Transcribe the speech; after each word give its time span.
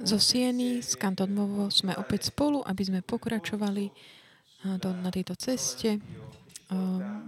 Zo 0.00 0.18
Sieny, 0.18 0.80
z 0.80 0.92
Canto 0.96 1.28
Nuovo 1.28 1.68
sme 1.68 1.92
opäť 1.98 2.32
spolu, 2.32 2.64
aby 2.64 2.82
sme 2.82 3.00
pokračovali 3.04 3.92
do, 4.80 4.90
na 4.90 5.10
tejto 5.12 5.36
ceste 5.38 6.00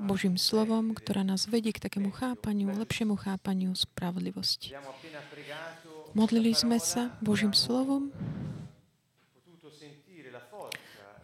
Božím 0.05 0.37
slovom, 0.37 0.93
ktorá 0.93 1.25
nás 1.25 1.49
vedie 1.49 1.73
k 1.73 1.81
takému 1.81 2.13
chápaniu, 2.13 2.77
lepšiemu 2.77 3.17
chápaniu 3.17 3.73
spravodlivosti. 3.73 4.77
Modlili 6.13 6.53
sme 6.53 6.77
sa 6.77 7.15
Božím 7.25 7.57
slovom. 7.57 8.13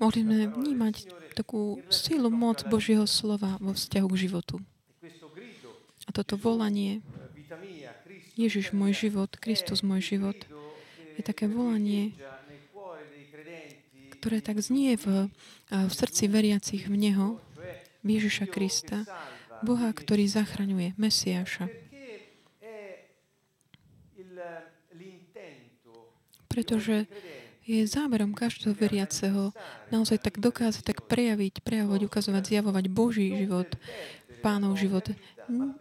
Mohli 0.01 0.21
sme 0.25 0.39
vnímať 0.53 0.95
takú 1.37 1.81
silu, 1.89 2.29
moc 2.29 2.65
Božieho 2.69 3.05
slova 3.09 3.57
vo 3.61 3.73
vzťahu 3.73 4.07
k 4.13 4.21
životu. 4.29 4.57
A 6.07 6.11
toto 6.13 6.39
volanie 6.39 7.03
Ježiš 8.37 8.77
môj 8.77 8.93
život, 8.93 9.33
Kristus 9.41 9.81
môj 9.81 10.05
život 10.05 10.37
je 11.17 11.23
také 11.25 11.49
volanie, 11.49 12.13
ktoré 14.21 14.45
tak 14.45 14.61
znie 14.61 15.01
v, 15.01 15.33
v 15.73 15.93
srdci 15.93 16.29
veriacich 16.29 16.85
v 16.93 16.97
Neho, 17.01 17.41
v 18.05 18.09
Ježiša 18.21 18.47
Krista, 18.53 19.09
Boha, 19.65 19.89
ktorý 19.89 20.29
zachraňuje, 20.29 20.93
Mesiáša. 21.01 21.73
Pretože 26.53 27.09
je 27.67 27.83
zámerom 27.83 28.31
každého 28.31 28.79
veriaceho 28.79 29.51
naozaj 29.91 30.23
tak 30.23 30.39
dokázať, 30.39 30.87
tak 30.87 30.99
prejaviť, 31.11 31.67
prejavovať, 31.67 32.01
ukazovať, 32.07 32.45
zjavovať 32.47 32.85
Boží 32.93 33.35
život, 33.35 33.75
pánov 34.39 34.79
život. 34.79 35.11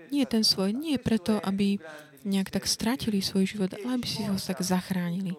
Nie 0.09 0.25
ten 0.25 0.41
svoj, 0.41 0.73
nie 0.73 0.97
preto, 0.97 1.37
aby 1.45 1.77
nejak 2.25 2.49
tak 2.49 2.65
stratili 2.65 3.21
svoj 3.21 3.45
život, 3.45 3.71
ale 3.77 4.01
aby 4.01 4.07
si 4.09 4.25
ho 4.25 4.33
tak 4.35 4.59
zachránili. 4.65 5.37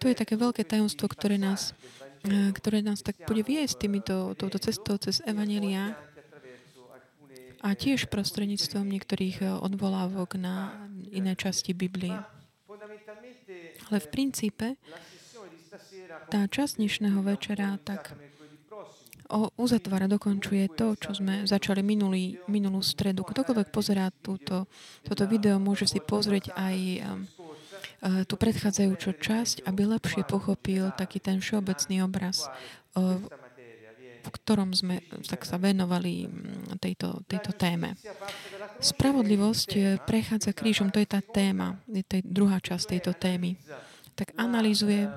To 0.00 0.10
je 0.10 0.16
také 0.18 0.34
veľké 0.34 0.66
tajomstvo, 0.66 1.06
ktoré 1.06 1.38
nás, 1.38 1.76
e, 2.26 2.50
ktoré 2.50 2.82
nás 2.82 3.04
tak 3.04 3.20
bude 3.28 3.44
viesť 3.46 3.86
týmito, 3.86 4.34
touto 4.34 4.58
cestou 4.58 4.98
cez 4.98 5.22
Evanelia 5.22 5.94
a 7.62 7.78
tiež 7.78 8.10
prostredníctvom 8.10 8.82
niektorých 8.88 9.36
e, 9.44 9.46
odvolávok 9.62 10.40
na 10.40 10.74
iné 11.14 11.38
časti 11.38 11.70
Biblie. 11.76 12.18
Ale 13.92 13.98
v 14.00 14.08
princípe 14.08 14.80
tá 16.32 16.48
časť 16.48 16.80
dnešného 16.80 17.20
večera 17.22 17.76
tak 17.84 18.16
uzatvára, 19.56 20.04
dokončuje 20.08 20.76
to, 20.76 20.92
čo 21.00 21.16
sme 21.16 21.48
začali 21.48 21.80
minulý, 21.80 22.36
minulú 22.46 22.84
stredu. 22.84 23.24
Ktokoľvek 23.24 23.68
pozerá 23.72 24.12
túto, 24.12 24.68
toto 25.02 25.24
video, 25.24 25.56
môže 25.56 25.88
si 25.88 25.98
pozrieť 26.04 26.52
aj 26.52 26.76
um, 26.76 27.24
uh, 28.04 28.22
tú 28.28 28.36
predchádzajúcu 28.36 29.08
časť, 29.16 29.56
aby 29.64 29.88
lepšie 29.88 30.28
pochopil 30.28 30.92
taký 30.94 31.18
ten 31.18 31.40
všeobecný 31.40 32.04
obraz, 32.04 32.44
uh, 32.94 33.16
v 34.22 34.28
ktorom 34.28 34.70
sme 34.70 35.02
tak 35.26 35.42
sa 35.42 35.58
venovali 35.58 36.28
mm, 36.30 36.78
tejto, 36.78 37.26
tejto 37.26 37.56
téme. 37.56 37.96
Spravodlivosť 38.78 39.70
uh, 39.80 39.84
prechádza 40.04 40.52
krížom, 40.52 40.92
to 40.92 41.00
je 41.00 41.08
tá 41.08 41.24
téma, 41.24 41.80
je 41.88 42.04
to 42.04 42.20
druhá 42.22 42.60
časť 42.60 43.00
tejto 43.00 43.16
témy. 43.16 43.56
Tak 44.12 44.36
analýzuje 44.36 45.08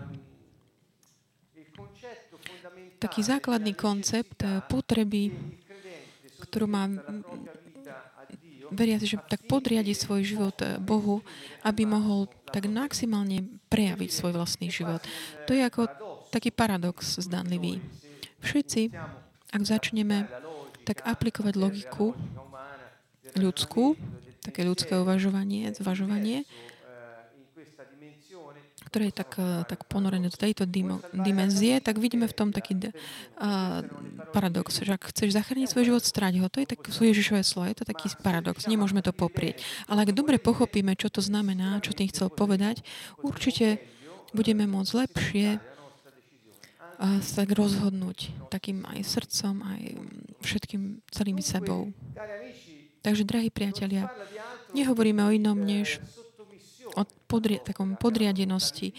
taký 3.06 3.22
základný 3.22 3.78
koncept 3.78 4.42
eh, 4.42 4.66
potreby, 4.66 5.30
ktorú 6.50 6.66
má 6.66 6.90
veriaci, 8.74 9.06
že 9.06 9.22
tak 9.30 9.46
podriadi 9.46 9.94
svoj 9.94 10.26
život 10.26 10.58
eh, 10.66 10.82
Bohu, 10.82 11.22
aby 11.62 11.86
mohol 11.86 12.26
tak 12.50 12.66
maximálne 12.66 13.46
prejaviť 13.70 14.10
svoj 14.10 14.34
vlastný 14.34 14.74
život. 14.74 15.06
To 15.46 15.54
je 15.54 15.62
ako 15.62 15.86
taký 16.34 16.50
paradox 16.50 17.22
zdanlivý. 17.22 17.78
Všetci, 18.42 18.90
ak 19.54 19.62
začneme 19.62 20.26
tak 20.86 21.06
aplikovať 21.06 21.54
logiku 21.58 22.18
ľudskú, 23.38 23.98
také 24.42 24.62
ľudské 24.62 24.94
uvažovanie, 24.98 25.74
zvažovanie, 25.74 26.46
ktoré 28.86 29.10
je 29.10 29.16
tak, 29.18 29.36
eh, 29.42 29.66
tak 29.66 29.90
ponorené 29.90 30.30
do 30.30 30.38
tejto 30.38 30.70
dimenzie, 31.12 31.82
tak 31.82 31.98
vidíme 31.98 32.30
v 32.30 32.36
tom 32.38 32.50
taký 32.54 32.78
uh, 32.78 33.82
paradox, 34.32 34.80
že 34.80 34.94
ak 34.94 35.10
chceš 35.12 35.34
zachrániť 35.34 35.72
svoj 35.72 35.86
život, 35.92 36.04
stráť 36.06 36.40
ho. 36.40 36.48
To 36.48 36.62
je 36.62 36.68
tak 36.70 36.82
sú 36.88 37.04
Ježišové 37.04 37.42
slovo, 37.42 37.72
je 37.72 37.82
to 37.82 37.86
taký 37.88 38.14
paradox, 38.22 38.70
nemôžeme 38.70 39.02
to 39.02 39.12
poprieť. 39.12 39.64
Ale 39.90 40.06
ak 40.06 40.14
dobre 40.14 40.38
pochopíme, 40.38 40.94
čo 40.96 41.10
to 41.10 41.20
znamená, 41.20 41.82
čo 41.82 41.98
tým 41.98 42.08
chcel 42.12 42.30
povedať, 42.30 42.86
určite 43.20 43.82
budeme 44.32 44.70
môcť 44.70 44.92
lepšie 45.08 45.48
uh, 45.58 47.20
sa 47.20 47.34
tak 47.44 47.56
rozhodnúť 47.56 48.50
takým 48.54 48.86
aj 48.86 49.00
srdcom, 49.04 49.64
aj 49.66 49.82
všetkým 50.46 51.02
celým 51.10 51.40
sebou. 51.42 51.92
Takže, 53.06 53.22
drahí 53.22 53.54
priatelia, 53.54 54.10
nehovoríme 54.74 55.22
o 55.22 55.30
inom, 55.30 55.62
než 55.62 56.02
o 56.96 57.04
podri- 57.28 57.62
takom 57.62 58.00
podriadenosti 58.00 58.96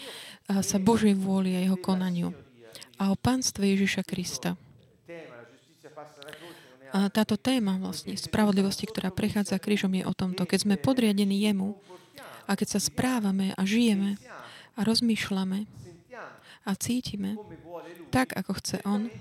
sa 0.47 0.77
Božej 0.77 1.17
vôli 1.17 1.57
a 1.57 1.63
jeho 1.65 1.77
konaniu 1.77 2.31
a 2.97 3.13
o 3.13 3.15
pánstve 3.17 3.65
Ježiša 3.77 4.01
Krista. 4.05 4.57
A 6.95 7.11
táto 7.11 7.35
téma 7.35 7.75
vlastne 7.77 8.15
spravodlivosti, 8.15 8.87
ktorá 8.87 9.11
prechádza 9.11 9.59
krížom, 9.59 9.91
je 9.91 10.07
o 10.07 10.13
tomto. 10.15 10.47
Keď 10.47 10.59
sme 10.65 10.81
podriadení 10.81 11.43
jemu 11.43 11.75
a 12.47 12.55
keď 12.55 12.77
sa 12.77 12.79
správame 12.79 13.51
a 13.53 13.61
žijeme 13.67 14.15
a 14.73 14.79
rozmýšľame 14.87 15.67
a 16.63 16.71
cítime 16.79 17.35
tak, 18.07 18.31
ako 18.39 18.51
chce 18.63 18.79
on, 18.87 19.11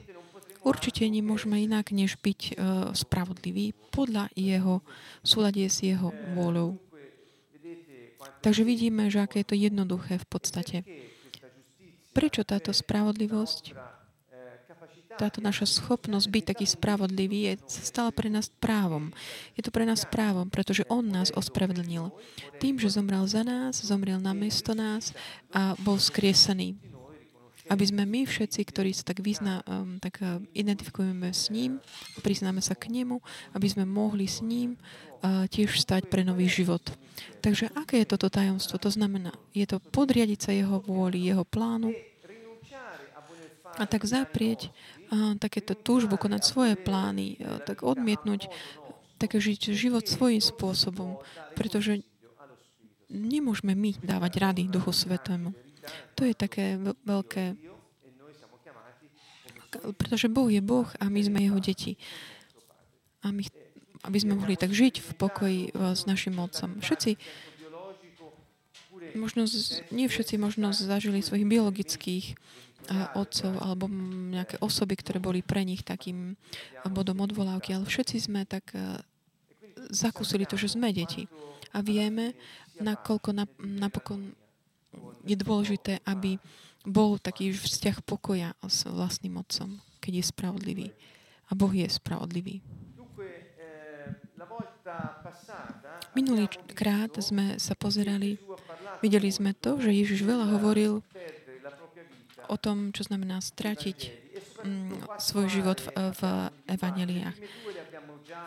určite 0.63 1.07
nemôžeme 1.11 1.59
inak, 1.59 1.91
než 1.91 2.19
byť 2.23 2.41
uh, 2.41 2.55
spravodlivý 2.95 3.75
podľa 3.91 4.31
jeho 4.39 4.83
súladie 5.27 5.67
s 5.67 5.83
jeho 5.83 6.15
vôľou. 6.39 6.79
Takže 8.41 8.63
vidíme, 8.63 9.11
že 9.11 9.23
aké 9.23 9.43
je 9.43 9.49
to 9.53 9.57
jednoduché 9.57 10.19
v 10.23 10.27
podstate. 10.27 10.77
Prečo 12.17 12.47
táto 12.49 12.73
spravodlivosť, 12.73 13.77
táto 15.17 15.41
naša 15.41 15.65
schopnosť 15.65 16.29
byť 16.29 16.45
taký 16.45 16.67
spravodlivý 16.69 17.39
je 17.49 17.55
stále 17.69 18.13
pre 18.13 18.29
nás 18.29 18.53
právom. 18.53 19.13
Je 19.57 19.65
to 19.65 19.73
pre 19.73 19.89
nás 19.89 20.05
právom, 20.05 20.53
pretože 20.53 20.85
On 20.93 21.01
nás 21.01 21.33
ospravedlnil. 21.33 22.13
Tým, 22.61 22.77
že 22.77 22.93
zomrel 22.93 23.25
za 23.25 23.41
nás, 23.41 23.81
zomrel 23.81 24.21
na 24.21 24.37
miesto 24.37 24.77
nás 24.77 25.17
a 25.53 25.73
bol 25.81 25.97
skriesený 25.97 26.96
aby 27.67 27.85
sme 27.87 28.07
my 28.07 28.23
všetci, 28.27 28.61
ktorí 28.63 28.95
sa 28.95 29.03
tak, 29.07 29.23
vyzna, 29.23 29.63
um, 29.67 29.99
tak 29.99 30.23
uh, 30.23 30.39
identifikujeme 30.55 31.31
s 31.31 31.51
ním, 31.51 31.83
priznáme 32.23 32.63
sa 32.63 32.79
k 32.79 32.91
nemu, 32.91 33.19
aby 33.55 33.67
sme 33.67 33.83
mohli 33.83 34.31
s 34.31 34.39
ním 34.43 34.79
uh, 34.79 35.51
tiež 35.51 35.79
stať 35.79 36.07
pre 36.07 36.23
nový 36.23 36.47
život. 36.47 36.83
Takže 37.43 37.75
aké 37.75 38.03
je 38.03 38.11
toto 38.11 38.31
tajomstvo? 38.31 38.79
To 38.79 38.91
znamená, 38.91 39.35
je 39.51 39.67
to 39.67 39.83
podriadiť 39.83 40.39
sa 40.39 40.51
jeho 40.55 40.79
vôli, 40.83 41.27
jeho 41.27 41.43
plánu 41.43 41.91
a 43.77 43.85
tak 43.85 44.07
zaprieť 44.07 44.71
uh, 44.71 45.35
takéto 45.37 45.75
túžbu 45.75 46.17
konať 46.17 46.43
svoje 46.47 46.75
plány, 46.79 47.43
tak 47.67 47.83
odmietnúť 47.83 48.49
tak 49.17 49.33
žiť 49.33 49.73
život 49.73 50.05
svojím 50.05 50.45
spôsobom, 50.45 51.17
pretože 51.57 52.05
nemôžeme 53.09 53.73
my 53.73 53.97
dávať 54.05 54.33
rady 54.37 54.63
Duchu 54.69 54.93
Svetému. 54.93 55.66
To 56.17 56.23
je 56.25 56.35
také 56.35 56.81
veľké, 57.05 57.57
pretože 59.97 60.33
Boh 60.33 60.49
je 60.49 60.63
Boh 60.65 60.89
a 61.01 61.05
my 61.13 61.21
sme 61.21 61.45
Jeho 61.45 61.61
deti. 61.61 62.01
A 63.25 63.35
my, 63.35 63.43
aby 64.07 64.19
sme 64.23 64.39
mohli 64.39 64.55
tak 64.55 64.71
žiť 64.71 65.03
v 65.03 65.11
pokoji 65.19 65.61
e, 65.69 65.71
s 65.93 66.07
našim 66.07 66.39
Otcom. 66.39 66.79
Všetci, 66.79 67.19
možno, 69.19 69.51
nie 69.91 70.07
všetci 70.07 70.39
možno 70.39 70.71
zažili 70.71 71.25
svojich 71.25 71.49
biologických 71.49 72.25
e, 72.31 72.35
otcov 73.19 73.59
alebo 73.59 73.91
nejaké 74.31 74.63
osoby, 74.63 74.95
ktoré 74.95 75.19
boli 75.19 75.43
pre 75.43 75.67
nich 75.67 75.83
takým 75.83 76.39
bodom 76.87 77.19
odvolávky, 77.27 77.75
ale 77.75 77.89
všetci 77.89 78.17
sme 78.31 78.47
tak 78.47 78.71
e, 78.79 79.03
zakúsili 79.91 80.47
to, 80.47 80.55
že 80.55 80.79
sme 80.79 80.95
deti. 80.95 81.27
A 81.75 81.83
vieme, 81.83 82.39
nakoľko 82.79 83.35
napokon 83.59 84.33
je 85.27 85.37
dôležité, 85.37 85.99
aby 86.07 86.39
bol 86.87 87.19
taký 87.19 87.51
vzťah 87.51 88.07
pokoja 88.07 88.55
s 88.63 88.87
vlastným 88.87 89.43
otcom, 89.43 89.83
keď 89.99 90.23
je 90.23 90.25
spravodlivý. 90.31 90.89
A 91.51 91.59
Boh 91.59 91.71
je 91.71 91.87
spravodlivý. 91.91 92.63
Minulý 96.15 96.47
krát 96.73 97.13
sme 97.19 97.59
sa 97.59 97.75
pozerali, 97.75 98.39
videli 99.03 99.29
sme 99.29 99.53
to, 99.53 99.83
že 99.83 99.91
Ježiš 99.93 100.23
veľa 100.23 100.57
hovoril 100.57 101.03
o 102.47 102.57
tom, 102.57 102.95
čo 102.95 103.03
znamená 103.05 103.43
stratiť 103.43 103.99
mm, 104.63 105.19
svoj 105.19 105.47
život 105.51 105.79
v, 105.83 105.89
v 106.15 106.23
evaneliách. 106.71 107.37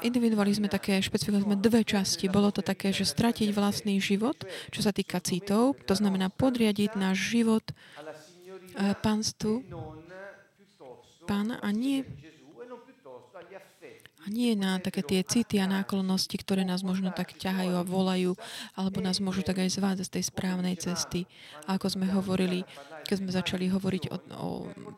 Individuali 0.03 0.51
sme 0.51 0.67
také, 0.71 0.99
špecifikovali 0.99 1.45
sme 1.45 1.57
dve 1.59 1.81
časti. 1.83 2.31
Bolo 2.31 2.51
to 2.51 2.63
také, 2.63 2.91
že 2.91 3.07
stratiť 3.07 3.51
vlastný 3.51 3.99
život, 3.99 4.37
čo 4.71 4.81
sa 4.83 4.91
týka 4.91 5.19
citov, 5.23 5.79
to 5.87 5.93
znamená 5.95 6.31
podriadiť 6.31 6.95
náš 6.95 7.17
život 7.35 7.65
eh, 7.69 8.95
pánstvu 8.99 9.63
pána 11.29 11.61
a 11.61 11.69
nie 11.69 12.01
a 14.19 14.27
nie 14.27 14.51
na 14.51 14.83
také 14.83 14.99
tie 14.99 15.23
city 15.23 15.63
a 15.63 15.69
náklonnosti, 15.69 16.35
ktoré 16.35 16.67
nás 16.67 16.83
možno 16.83 17.15
tak 17.15 17.39
ťahajú 17.39 17.71
a 17.79 17.87
volajú, 17.87 18.35
alebo 18.75 18.99
nás 18.99 19.23
môžu 19.23 19.47
tak 19.47 19.63
aj 19.63 19.79
zvádzať 19.79 20.05
z 20.05 20.13
tej 20.19 20.23
správnej 20.27 20.75
cesty. 20.75 21.23
A 21.63 21.79
ako 21.79 21.87
sme 21.95 22.11
hovorili, 22.11 22.67
keď 23.07 23.15
sme 23.15 23.31
začali 23.31 23.71
hovoriť 23.71 24.03
o, 24.11 24.17
o 24.35 24.49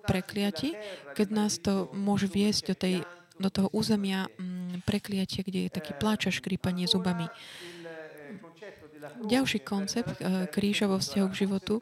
prekliati, 0.10 0.74
keď 1.13 1.27
nás 1.30 1.62
to 1.62 1.94
môže 1.94 2.25
viesť 2.25 2.74
do, 2.74 2.75
tej, 2.75 2.95
do 3.41 3.49
toho 3.49 3.67
územia 3.73 4.29
mm, 4.29 4.85
prekliatia, 4.85 5.41
kde 5.41 5.67
je 5.67 5.71
taký 5.73 5.97
pláč 5.97 6.29
a 6.29 6.31
škrípanie 6.31 6.85
zubami. 6.85 7.25
Ďalší 9.25 9.65
koncept 9.65 10.21
e, 10.21 10.45
kríža 10.47 10.85
vo 10.85 11.01
vzťahu 11.01 11.27
k 11.33 11.39
životu 11.45 11.81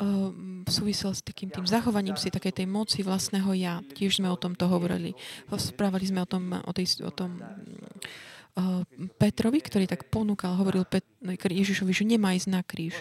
Ehm, 0.00 0.64
súvisel 0.64 1.12
s 1.12 1.20
takým 1.20 1.52
tým 1.52 1.68
zachovaním 1.68 2.16
si 2.16 2.32
takej 2.32 2.64
tej 2.64 2.66
moci 2.66 3.04
vlastného 3.04 3.52
ja. 3.52 3.84
Tiež 3.92 4.24
sme 4.24 4.32
o 4.32 4.40
tomto 4.40 4.64
hovorili. 4.64 5.12
Správali 5.52 6.08
sme 6.08 6.24
o 6.24 6.28
tom, 6.28 6.56
o, 6.56 6.72
tej, 6.72 7.04
o 7.04 7.12
tom 7.12 7.36
uh, 7.36 8.80
Petrovi, 9.20 9.60
ktorý 9.60 9.84
tak 9.84 10.08
ponúkal, 10.08 10.56
hovoril 10.56 10.88
Pet, 10.88 11.04
Ježišovi, 11.28 11.92
že 11.92 12.08
nemá 12.08 12.32
ísť 12.32 12.48
na 12.48 12.64
kríž. 12.64 12.96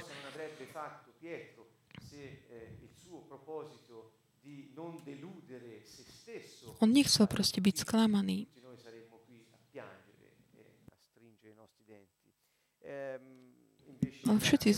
On 6.80 6.88
nechcel 6.88 7.28
proste 7.28 7.60
byť 7.60 7.76
sklamaný. 7.84 8.48
Ale 14.30 14.38
všetci 14.40 14.70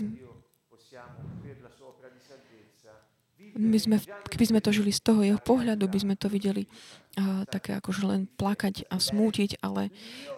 my 3.57 3.77
sme, 3.79 3.97
keby 4.31 4.45
sme 4.47 4.59
to 4.63 4.71
žili 4.71 4.91
z 4.95 5.01
toho 5.03 5.21
jeho 5.25 5.41
pohľadu, 5.41 5.87
by 5.89 5.99
sme 5.99 6.15
to 6.15 6.31
videli 6.31 6.67
uh, 7.19 7.43
také 7.49 7.75
akože 7.75 8.01
len 8.07 8.21
plakať 8.39 8.87
a 8.87 8.95
smútiť, 9.01 9.59
ale 9.59 9.91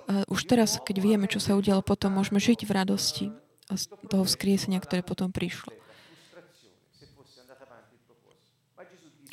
uh, 0.10 0.26
už 0.32 0.50
teraz, 0.50 0.82
keď 0.82 0.98
vieme, 1.04 1.30
čo 1.30 1.38
sa 1.38 1.54
udialo 1.54 1.86
potom, 1.86 2.16
môžeme 2.18 2.42
žiť 2.42 2.66
v 2.66 2.72
radosti 2.72 3.26
z 3.70 3.84
toho 4.10 4.24
vzkriesenia, 4.26 4.82
ktoré 4.82 5.06
potom 5.06 5.30
prišlo. 5.30 5.83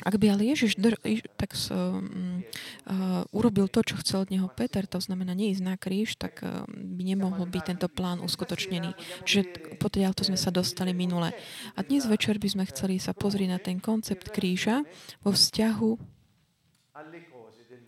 Ak 0.01 0.17
by 0.17 0.33
ale 0.33 0.49
Ježiš 0.49 0.77
dr- 0.77 1.01
tak 1.37 1.53
uh, 1.53 1.69
uh, 1.69 3.23
urobil 3.33 3.69
to, 3.69 3.85
čo 3.85 3.99
chcel 4.01 4.25
od 4.25 4.33
neho 4.33 4.49
Peter, 4.49 4.85
to 4.85 4.97
znamená 4.97 5.33
neísť 5.37 5.61
na 5.61 5.75
kríž, 5.77 6.17
tak 6.17 6.41
uh, 6.41 6.65
by 6.69 7.03
nemohol 7.05 7.45
byť 7.45 7.63
tento 7.75 7.87
plán 7.89 8.21
uskutočnený. 8.21 8.93
Čiže 9.25 9.41
potiaľ 9.77 10.11
to 10.13 10.25
sme 10.25 10.37
sa 10.37 10.49
dostali 10.49 10.93
minule. 10.93 11.33
A 11.77 11.79
dnes 11.81 12.05
večer 12.05 12.37
by 12.41 12.49
sme 12.49 12.63
chceli 12.69 12.97
sa 12.97 13.13
pozrieť 13.13 13.49
na 13.49 13.59
ten 13.61 13.77
koncept 13.77 14.29
kríža 14.29 14.85
vo 15.21 15.33
vzťahu 15.33 15.89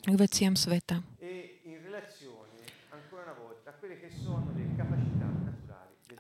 k 0.04 0.16
veciam 0.20 0.58
sveta. 0.58 1.13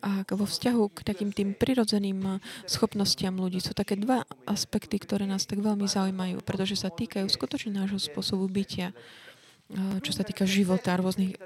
A 0.04 0.28
vo 0.36 0.44
vzťahu 0.44 0.84
k 0.92 1.00
takým 1.08 1.32
tým 1.32 1.56
prirodzeným 1.56 2.20
eh, 2.28 2.34
schopnostiam 2.68 3.40
ľudí 3.40 3.64
sú 3.64 3.72
také 3.72 3.96
dva 3.96 4.28
aspekty, 4.44 5.00
ktoré 5.00 5.24
nás 5.24 5.48
tak 5.48 5.64
veľmi 5.64 5.88
zaujímajú, 5.88 6.44
pretože 6.44 6.76
sa 6.76 6.92
týkajú 6.92 7.24
skutočne 7.32 7.80
nášho 7.80 8.04
spôsobu 8.04 8.52
bytia, 8.52 8.92
eh, 8.92 9.98
čo 10.04 10.12
sa 10.12 10.28
týka 10.28 10.44
života 10.44 11.00
rôznych. 11.00 11.40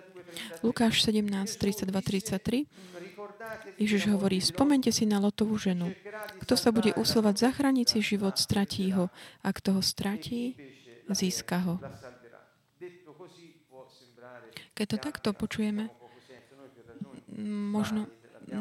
Lukáš 0.65 1.05
17, 1.05 1.55
32, 1.55 2.01
33 2.03 2.67
Ježiš 3.77 4.09
hovorí, 4.09 4.41
spomente 4.41 4.89
si 4.91 5.05
na 5.05 5.21
lotovú 5.21 5.55
ženu. 5.57 5.93
Kto 6.43 6.53
sa 6.57 6.69
bude 6.73 6.93
usilovať 6.97 7.47
zachrániť 7.47 7.87
si 7.87 7.99
život, 8.03 8.35
stratí 8.35 8.89
ho. 8.93 9.09
A 9.41 9.49
kto 9.53 9.79
ho 9.79 9.81
stratí, 9.81 10.57
získa 11.09 11.63
ho. 11.63 11.75
Keď 14.75 14.85
to 14.85 14.97
takto 14.97 15.29
počujeme, 15.33 15.89
možno 17.71 18.09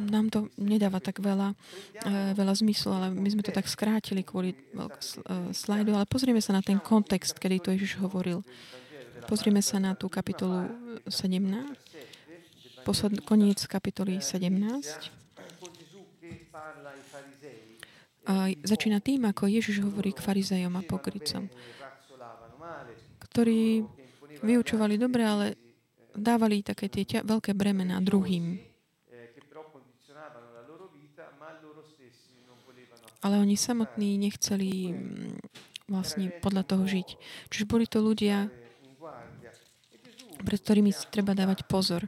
nám 0.03 0.29
to 0.29 0.49
nedáva 0.61 1.01
tak 1.01 1.23
veľa, 1.23 1.57
eh, 2.05 2.33
veľa 2.37 2.55
zmyslu, 2.59 2.91
ale 2.93 3.07
my 3.13 3.29
sme 3.31 3.43
to 3.45 3.53
tak 3.53 3.69
skrátili 3.71 4.23
kvôli 4.27 4.53
eh, 4.53 4.59
slajdu, 5.53 5.95
ale 5.97 6.05
pozrieme 6.09 6.41
sa 6.43 6.57
na 6.57 6.63
ten 6.63 6.81
kontext, 6.81 7.39
kedy 7.41 7.57
to 7.63 7.73
Ježiš 7.73 8.01
hovoril. 8.01 8.45
Pozrieme 9.27 9.59
sa 9.65 9.83
na 9.83 9.99
tú 9.99 10.07
kapitolu 10.07 10.71
17, 11.11 11.75
posled, 12.87 13.19
koniec 13.27 13.59
kapitoly 13.67 14.23
17. 14.23 15.11
A 18.27 18.51
začína 18.63 18.99
tým, 18.99 19.23
ako 19.27 19.47
Ježiš 19.47 19.87
hovorí 19.87 20.11
k 20.11 20.23
farizejom 20.23 20.75
a 20.75 20.83
pokrycom, 20.83 21.47
ktorí 23.23 23.87
vyučovali 24.43 24.99
dobre, 24.99 25.23
ale 25.23 25.47
dávali 26.17 26.65
také 26.65 26.91
tie 26.91 27.05
ťa, 27.07 27.21
veľké 27.23 27.53
bremená 27.55 28.01
druhým. 28.03 28.59
Ale 33.27 33.43
oni 33.43 33.59
samotní 33.59 34.15
nechceli 34.23 34.95
mm, 34.95 35.43
vlastne 35.91 36.31
podľa 36.39 36.63
toho 36.63 36.87
žiť. 36.87 37.09
Čiže 37.51 37.67
boli 37.67 37.91
to 37.91 37.99
ľudia, 37.99 38.47
pred 40.47 40.59
ktorými 40.63 40.95
si 40.95 41.11
treba 41.11 41.35
dávať 41.35 41.67
pozor. 41.67 42.07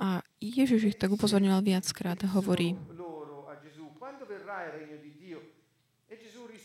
A 0.00 0.24
Ježiš 0.42 0.90
ich 0.90 0.98
tak 0.98 1.14
upozorňoval 1.14 1.62
viackrát 1.62 2.18
a 2.26 2.32
hovorí, 2.34 2.74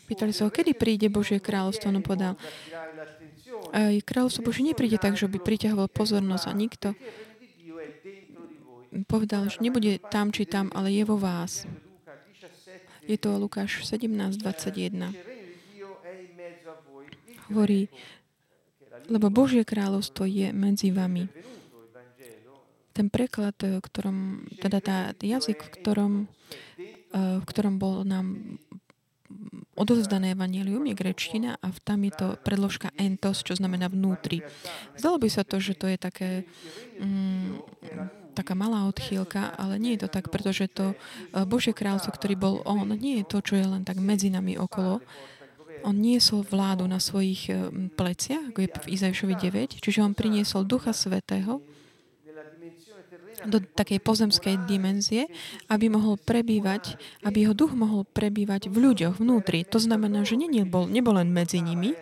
Pýtali 0.06 0.30
sa 0.30 0.46
ho, 0.46 0.54
kedy 0.54 0.78
príde 0.78 1.10
Božie 1.10 1.42
kráľovstvo, 1.42 1.90
on 1.90 1.98
podal. 1.98 2.38
Kráľovstvo 4.06 4.46
Božie 4.46 4.62
nepríde 4.62 5.02
tak, 5.02 5.18
že 5.18 5.26
by 5.26 5.42
priťahoval 5.42 5.90
pozornosť 5.90 6.46
a 6.46 6.52
nikto 6.54 6.88
povedal, 9.04 9.52
že 9.52 9.60
nebude 9.60 10.00
tam 10.08 10.32
či 10.32 10.48
tam, 10.48 10.72
ale 10.72 10.94
je 10.94 11.04
vo 11.04 11.20
vás. 11.20 11.68
Je 13.06 13.14
to 13.14 13.38
Lukáš 13.38 13.86
17.21. 13.86 15.14
Hovorí, 17.46 17.86
lebo 19.06 19.30
Božie 19.30 19.62
kráľovstvo 19.62 20.26
je 20.26 20.50
medzi 20.50 20.90
vami. 20.90 21.30
Ten 22.90 23.06
preklad, 23.06 23.54
v 23.62 23.78
ktorom, 23.78 24.48
teda 24.58 24.78
tá 24.82 24.98
jazyk, 25.22 25.62
v 25.62 25.70
ktorom, 25.78 26.12
v 27.14 27.44
ktorom 27.46 27.78
bol 27.78 28.02
nám 28.02 28.58
odovzdané 29.76 30.32
evanelium 30.32 30.88
je 30.88 30.96
grečtina 30.96 31.60
a 31.60 31.68
tam 31.84 32.08
je 32.08 32.12
to 32.16 32.26
predložka 32.40 32.88
entos, 32.96 33.44
čo 33.44 33.52
znamená 33.52 33.92
vnútri. 33.92 34.40
Zdalo 34.96 35.20
by 35.20 35.28
sa 35.28 35.44
to, 35.44 35.60
že 35.60 35.76
to 35.76 35.86
je 35.92 35.98
také 36.00 36.30
mm, 36.98 37.75
taká 38.36 38.52
malá 38.52 38.84
odchýlka, 38.84 39.56
ale 39.56 39.80
nie 39.80 39.96
je 39.96 40.04
to 40.04 40.08
tak, 40.12 40.28
pretože 40.28 40.68
to 40.68 40.92
eh, 40.92 41.48
Božie 41.48 41.72
kráľstvo, 41.72 42.12
ktorý 42.12 42.34
bol 42.36 42.54
on, 42.68 42.92
nie 42.92 43.24
je 43.24 43.24
to, 43.24 43.40
čo 43.40 43.56
je 43.56 43.64
len 43.64 43.82
tak 43.88 43.96
medzi 43.96 44.28
nami 44.28 44.60
okolo. 44.60 45.00
On 45.84 45.94
niesol 45.94 46.44
vládu 46.44 46.84
na 46.84 47.00
svojich 47.00 47.48
eh, 47.48 47.72
pleciach, 47.96 48.52
ako 48.52 48.58
je 48.60 48.68
v 48.68 48.90
Izajšovi 49.00 49.34
9, 49.40 49.80
čiže 49.80 50.04
on 50.04 50.12
priniesol 50.12 50.68
Ducha 50.68 50.92
Svetého 50.92 51.64
do 53.46 53.62
takej 53.62 54.00
pozemskej 54.02 54.64
dimenzie, 54.66 55.30
aby 55.70 55.92
mohol 55.92 56.18
prebývať, 56.18 56.98
aby 57.22 57.46
jeho 57.46 57.54
duch 57.54 57.76
mohol 57.76 58.02
prebývať 58.08 58.72
v 58.72 58.90
ľuďoch, 58.90 59.22
vnútri. 59.22 59.62
To 59.70 59.78
znamená, 59.78 60.26
že 60.26 60.40
nebol, 60.40 60.88
nebol 60.90 61.14
len 61.14 61.30
medzi 61.30 61.62
nimi, 61.62 61.94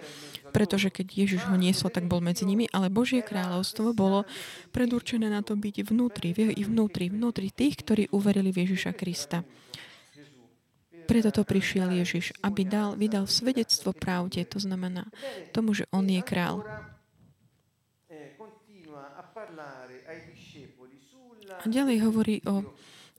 pretože 0.55 0.87
keď 0.87 1.27
Ježiš 1.27 1.51
ho 1.51 1.59
niesol, 1.59 1.91
tak 1.91 2.07
bol 2.07 2.23
medzi 2.23 2.47
nimi, 2.47 2.71
ale 2.71 2.87
Božie 2.87 3.27
kráľovstvo 3.27 3.91
bolo 3.91 4.23
predurčené 4.71 5.27
na 5.27 5.43
to 5.43 5.59
byť 5.59 5.91
vnútri, 5.91 6.31
v 6.31 6.55
vnútri, 6.55 7.11
vnútri 7.11 7.51
tých, 7.51 7.83
ktorí 7.83 8.15
uverili 8.15 8.55
v 8.55 8.63
Ježiša 8.63 8.95
Krista. 8.95 9.43
Preto 11.05 11.35
to 11.35 11.43
prišiel 11.43 11.91
Ježiš, 11.91 12.33
aby 12.41 12.63
dal, 12.65 12.95
vydal 12.95 13.27
svedectvo 13.27 13.91
pravde, 13.93 14.47
to 14.47 14.63
znamená 14.63 15.11
tomu, 15.51 15.75
že 15.75 15.91
on 15.91 16.07
je 16.07 16.23
král. 16.23 16.63
A 21.61 21.65
ďalej 21.67 21.99
hovorí 22.07 22.41
o 22.47 22.63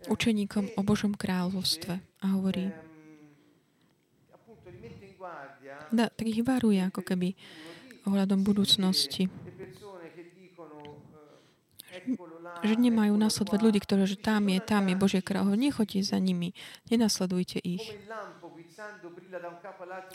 učeníkom 0.07 0.79
o 0.79 0.81
Božom 0.81 1.13
kráľovstve 1.13 1.93
a 1.99 2.25
hovorí, 2.33 2.71
da, 5.91 6.09
tak 6.09 6.25
ich 6.29 6.41
varuje 6.41 6.81
ako 6.81 7.01
keby 7.01 7.33
ohľadom 8.05 8.45
budúcnosti. 8.45 9.29
Že 12.61 12.73
nemajú 12.77 13.13
nasledovať 13.17 13.59
ľudí, 13.61 13.79
ktorí, 13.81 14.05
že 14.05 14.17
tam 14.19 14.47
je, 14.47 14.59
tam 14.61 14.85
je 14.87 14.95
Božie 14.95 15.21
kráľovstvo. 15.21 15.57
Nechoďte 15.57 15.99
za 16.05 16.17
nimi, 16.21 16.53
nenasledujte 16.87 17.59
ich. 17.61 17.83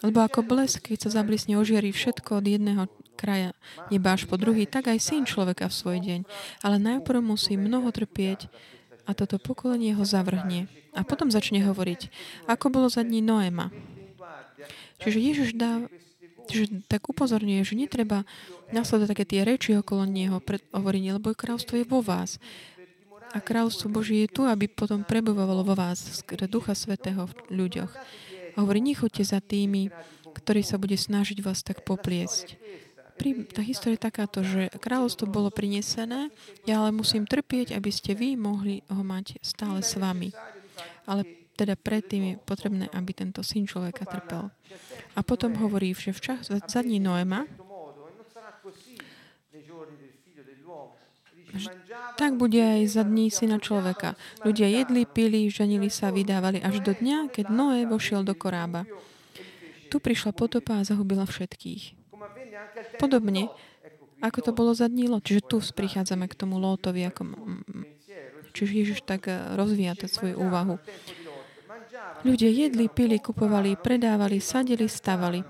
Lebo 0.00 0.24
ako 0.24 0.46
blesk, 0.46 0.92
keď 0.92 1.08
sa 1.08 1.20
zablisne 1.20 1.58
ožiari 1.60 1.92
všetko 1.92 2.40
od 2.40 2.46
jedného 2.46 2.84
kraja 3.20 3.52
neba 3.92 4.16
až 4.16 4.24
po 4.24 4.40
druhý, 4.40 4.64
tak 4.64 4.88
aj 4.88 5.02
syn 5.02 5.28
človeka 5.28 5.68
v 5.68 5.76
svoj 5.76 5.98
deň. 6.00 6.20
Ale 6.64 6.76
najprv 6.80 7.20
musí 7.20 7.60
mnoho 7.60 7.92
trpieť 7.92 8.48
a 9.04 9.12
toto 9.12 9.36
pokolenie 9.36 9.92
ho 9.92 10.04
zavrhne. 10.06 10.70
A 10.96 11.04
potom 11.04 11.28
začne 11.28 11.62
hovoriť, 11.64 12.10
ako 12.48 12.66
bolo 12.72 12.88
za 12.88 13.04
dní 13.04 13.20
Noéma. 13.20 13.70
Čiže 15.00 15.18
Ježiš 15.18 15.50
dá, 15.56 15.84
že 16.50 16.66
tak 16.90 17.06
upozorňuje, 17.06 17.62
že 17.62 17.78
netreba 17.78 18.26
nasledovať 18.74 19.08
také 19.14 19.24
tie 19.24 19.40
reči 19.46 19.78
okolo 19.78 20.06
Neho, 20.06 20.42
hovorí, 20.74 20.98
lebo 21.06 21.34
kráľstvo 21.34 21.78
je 21.78 21.86
vo 21.86 22.02
vás. 22.02 22.42
A 23.30 23.38
kráľstvo 23.38 23.86
Boží 23.86 24.26
je 24.26 24.32
tu, 24.32 24.42
aby 24.42 24.66
potom 24.66 25.06
prebovalo 25.06 25.62
vo 25.62 25.78
vás, 25.78 26.02
skre 26.18 26.50
Ducha 26.50 26.74
Svetého 26.74 27.30
v 27.30 27.34
ľuďoch. 27.54 27.92
A 28.54 28.56
hovorí, 28.58 28.82
nechoďte 28.82 29.22
za 29.22 29.38
tými, 29.38 29.94
ktorí 30.34 30.66
sa 30.66 30.82
bude 30.82 30.98
snažiť 30.98 31.38
vás 31.38 31.62
tak 31.62 31.86
popliesť. 31.86 32.58
Pri, 33.14 33.46
tá 33.46 33.60
história 33.60 34.00
je 34.00 34.08
takáto, 34.08 34.40
že 34.40 34.72
kráľovstvo 34.80 35.28
bolo 35.28 35.52
prinesené, 35.52 36.32
ja 36.64 36.80
ale 36.82 36.90
musím 36.90 37.28
trpieť, 37.28 37.76
aby 37.76 37.90
ste 37.92 38.16
vy 38.16 38.34
mohli 38.34 38.80
ho 38.88 39.02
mať 39.04 39.38
stále 39.44 39.84
s 39.84 39.94
vami. 39.94 40.32
Ale 41.04 41.39
teda 41.60 41.76
predtým 41.76 42.22
je 42.24 42.34
potrebné, 42.40 42.88
aby 42.96 43.12
tento 43.12 43.44
syn 43.44 43.68
človeka 43.68 44.08
trpel. 44.08 44.48
A 45.12 45.20
potom 45.20 45.52
hovorí, 45.60 45.92
že 45.92 46.16
v 46.16 46.20
čas 46.20 46.48
za 46.48 46.80
dní 46.80 46.96
Noema 46.96 47.44
tak 52.16 52.38
bude 52.38 52.62
aj 52.62 52.82
za 52.86 53.02
dní 53.02 53.26
syna 53.28 53.58
človeka. 53.58 54.14
Ľudia 54.46 54.70
jedli, 54.70 55.02
pili, 55.02 55.50
ženili 55.50 55.90
sa, 55.90 56.14
vydávali 56.14 56.62
až 56.62 56.78
do 56.80 56.94
dňa, 56.94 57.28
keď 57.34 57.50
Noé 57.50 57.84
vošiel 57.90 58.22
do 58.22 58.38
korába. 58.38 58.86
Tu 59.90 59.98
prišla 59.98 60.30
potopa 60.30 60.78
a 60.78 60.86
zahubila 60.86 61.26
všetkých. 61.26 61.98
Podobne, 63.02 63.50
ako 64.22 64.38
to 64.44 64.50
bolo 64.54 64.70
za 64.76 64.86
dní 64.86 65.10
Lot. 65.10 65.26
Čiže 65.26 65.42
tu 65.48 65.56
prichádzame 65.58 66.30
k 66.30 66.38
tomu 66.38 66.62
Lótovi, 66.62 67.02
ako, 67.08 67.34
čiže 68.52 68.72
Ježiš 68.72 69.00
tak 69.02 69.26
eh, 69.26 69.56
rozvíja 69.56 69.96
svoju 69.96 70.38
úvahu. 70.38 70.78
Ľudia 72.20 72.50
jedli, 72.52 72.86
pili, 72.92 73.16
kupovali, 73.16 73.80
predávali, 73.80 74.44
sadili, 74.44 74.84
stavali. 74.84 75.40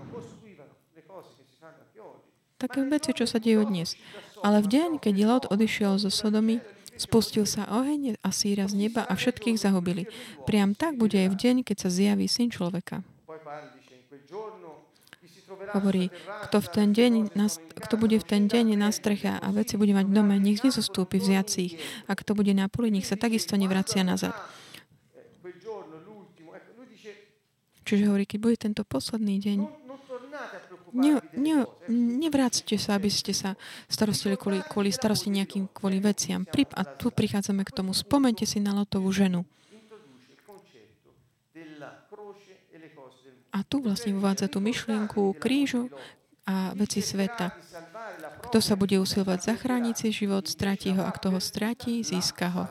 Také 2.60 2.84
veci, 2.84 3.10
čo 3.16 3.24
sa 3.24 3.40
dejú 3.40 3.64
dnes. 3.66 3.96
Ale 4.44 4.60
v 4.60 4.68
deň, 4.68 4.90
keď 5.00 5.14
Lot 5.24 5.44
odišiel 5.48 5.96
zo 5.96 6.12
Sodomy, 6.12 6.60
spustil 7.00 7.48
sa 7.48 7.64
oheň 7.72 8.20
a 8.20 8.28
síra 8.28 8.68
z 8.68 8.76
neba 8.76 9.08
a 9.08 9.16
všetkých 9.16 9.56
zahubili. 9.56 10.04
Priam 10.44 10.76
tak 10.76 11.00
bude 11.00 11.16
aj 11.16 11.32
v 11.32 11.36
deň, 11.40 11.56
keď 11.64 11.76
sa 11.82 11.88
zjaví 11.88 12.28
syn 12.28 12.52
človeka. 12.52 13.00
Hovorí, 15.74 16.12
kto, 16.48 16.56
v 16.62 16.68
ten 16.72 16.88
deň, 16.94 17.12
kto 17.84 17.94
bude 17.96 18.16
v 18.16 18.26
ten 18.26 18.46
deň 18.46 18.76
na 18.76 18.92
streche 18.92 19.28
a 19.28 19.48
veci 19.50 19.74
bude 19.80 19.92
mať 19.96 20.06
v 20.08 20.14
dome, 20.14 20.34
nech 20.38 20.62
nezostúpi 20.62 21.18
vziacich. 21.18 21.80
A 22.06 22.14
kto 22.14 22.36
bude 22.36 22.52
na 22.52 22.68
poli, 22.70 22.92
nech 22.92 23.08
sa 23.08 23.16
takisto 23.16 23.56
nevracia 23.56 24.04
nazad. 24.04 24.36
Čiže 27.90 28.06
hovorí, 28.06 28.22
keď 28.22 28.38
bude 28.38 28.54
tento 28.54 28.86
posledný 28.86 29.42
deň, 29.42 29.58
ne, 30.94 31.18
ne, 31.34 31.66
nevrácte 32.22 32.78
sa, 32.78 32.94
aby 32.94 33.10
ste 33.10 33.34
sa 33.34 33.58
starostili 33.90 34.38
kvôli, 34.38 34.62
kvôli 34.62 34.94
starosti 34.94 35.26
nejakým 35.26 35.66
kvôli 35.74 35.98
veciam. 35.98 36.46
A 36.78 36.82
tu 36.86 37.10
prichádzame 37.10 37.66
k 37.66 37.74
tomu. 37.74 37.90
Spomente 37.90 38.46
si 38.46 38.62
na 38.62 38.78
Lotovú 38.78 39.10
ženu. 39.10 39.42
A 43.50 43.66
tu 43.66 43.82
vlastne 43.82 44.14
uvádza 44.14 44.46
tú 44.46 44.62
myšlienku 44.62 45.34
krížu 45.42 45.90
a 46.46 46.70
veci 46.78 47.02
sveta. 47.02 47.50
Kto 48.46 48.62
sa 48.62 48.78
bude 48.78 49.02
usilovať 49.02 49.50
zachrániť 49.50 49.94
si 49.98 50.08
život, 50.14 50.46
stratí 50.46 50.94
ho. 50.94 51.02
A 51.02 51.10
kto 51.10 51.34
ho 51.34 51.42
stratí, 51.42 52.06
získa 52.06 52.54
ho. 52.54 52.64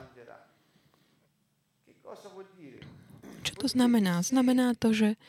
Čo 3.39 3.49
to 3.60 3.68
znamená? 3.68 4.24
Znamená 4.24 4.74
to, 4.80 4.96
že 4.96 5.20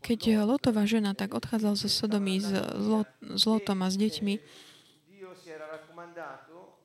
keď 0.00 0.48
Lotová 0.48 0.88
žena 0.88 1.12
tak 1.12 1.36
odchádzala 1.36 1.76
zo 1.76 1.86
Sodomy 1.92 2.40
s, 2.40 2.48
s 3.20 3.42
Lotom 3.44 3.84
a 3.84 3.88
s 3.92 4.00
deťmi 4.00 4.34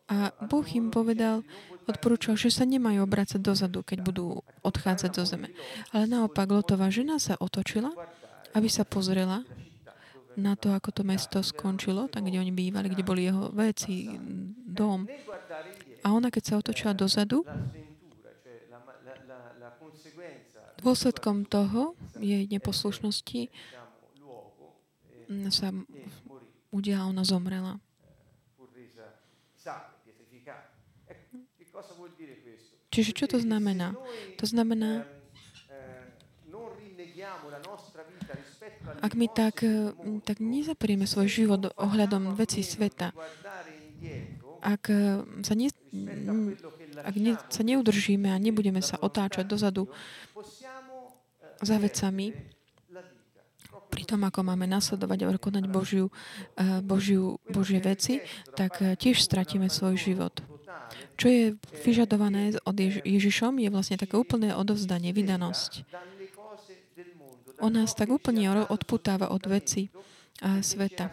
a 0.06 0.30
Boh 0.46 0.68
im 0.70 0.94
povedal, 0.94 1.42
odporúčal, 1.90 2.38
že 2.38 2.54
sa 2.54 2.62
nemajú 2.62 3.02
obracať 3.02 3.42
dozadu, 3.42 3.82
keď 3.82 4.06
budú 4.06 4.46
odchádzať 4.62 5.12
zo 5.18 5.24
zeme. 5.26 5.50
Ale 5.90 6.06
naopak 6.06 6.46
Lotová 6.46 6.94
žena 6.94 7.18
sa 7.18 7.34
otočila, 7.42 7.90
aby 8.54 8.70
sa 8.70 8.86
pozrela 8.86 9.42
na 10.38 10.54
to, 10.54 10.76
ako 10.76 10.92
to 10.92 11.02
mesto 11.02 11.40
skončilo, 11.42 12.06
tam, 12.12 12.28
kde 12.28 12.38
oni 12.38 12.54
bývali, 12.54 12.92
kde 12.92 13.08
boli 13.08 13.26
jeho 13.26 13.50
veci, 13.56 14.14
dom. 14.68 15.10
A 16.06 16.14
ona, 16.14 16.30
keď 16.30 16.44
sa 16.44 16.60
otočila 16.62 16.94
dozadu, 16.94 17.42
dôsledkom 20.82 21.48
toho 21.48 21.96
jej 22.20 22.48
neposlušnosti 22.50 23.52
sa 25.50 25.74
udiala, 26.70 27.10
ona 27.10 27.24
zomrela. 27.26 27.80
Čiže 32.96 33.12
čo 33.12 33.26
to 33.28 33.38
znamená? 33.44 33.92
To 34.40 34.46
znamená, 34.48 35.04
ak 39.04 39.14
my 39.18 39.28
tak, 39.28 39.68
tak 40.24 40.38
nezaprieme 40.40 41.04
svoj 41.04 41.28
život 41.28 41.76
ohľadom 41.76 42.38
veci 42.40 42.64
sveta, 42.64 43.12
ak 44.66 44.84
sa, 45.46 45.54
ne, 45.54 45.68
ak 47.04 47.16
ne, 47.20 47.38
sa 47.52 47.62
neudržíme 47.62 48.32
a 48.32 48.38
nebudeme 48.42 48.82
sa 48.82 48.98
otáčať 48.98 49.46
dozadu 49.46 49.92
za 51.62 51.78
vecami, 51.80 52.34
pri 53.86 54.04
tom, 54.04 54.28
ako 54.28 54.44
máme 54.44 54.68
nasledovať 54.68 55.24
a 55.24 55.40
konať 55.40 55.66
Božiu, 55.72 56.12
eh, 56.60 56.84
Božiu, 56.84 57.40
Božie 57.48 57.80
veci, 57.80 58.20
tak 58.58 58.84
eh, 58.84 59.00
tiež 59.00 59.24
stratíme 59.24 59.72
svoj 59.72 59.96
život. 59.96 60.44
Čo 61.16 61.28
je 61.32 61.44
vyžadované 61.88 62.60
od 62.68 62.76
Ježišom, 63.08 63.58
je 63.64 63.72
vlastne 63.72 63.96
také 63.96 64.20
úplné 64.20 64.52
odovzdanie, 64.52 65.16
vydanosť. 65.16 65.88
On 67.64 67.72
nás 67.72 67.96
tak 67.96 68.12
úplne 68.12 68.68
odputáva 68.68 69.32
od 69.32 69.40
veci 69.48 69.88
a 70.44 70.60
sveta. 70.60 71.08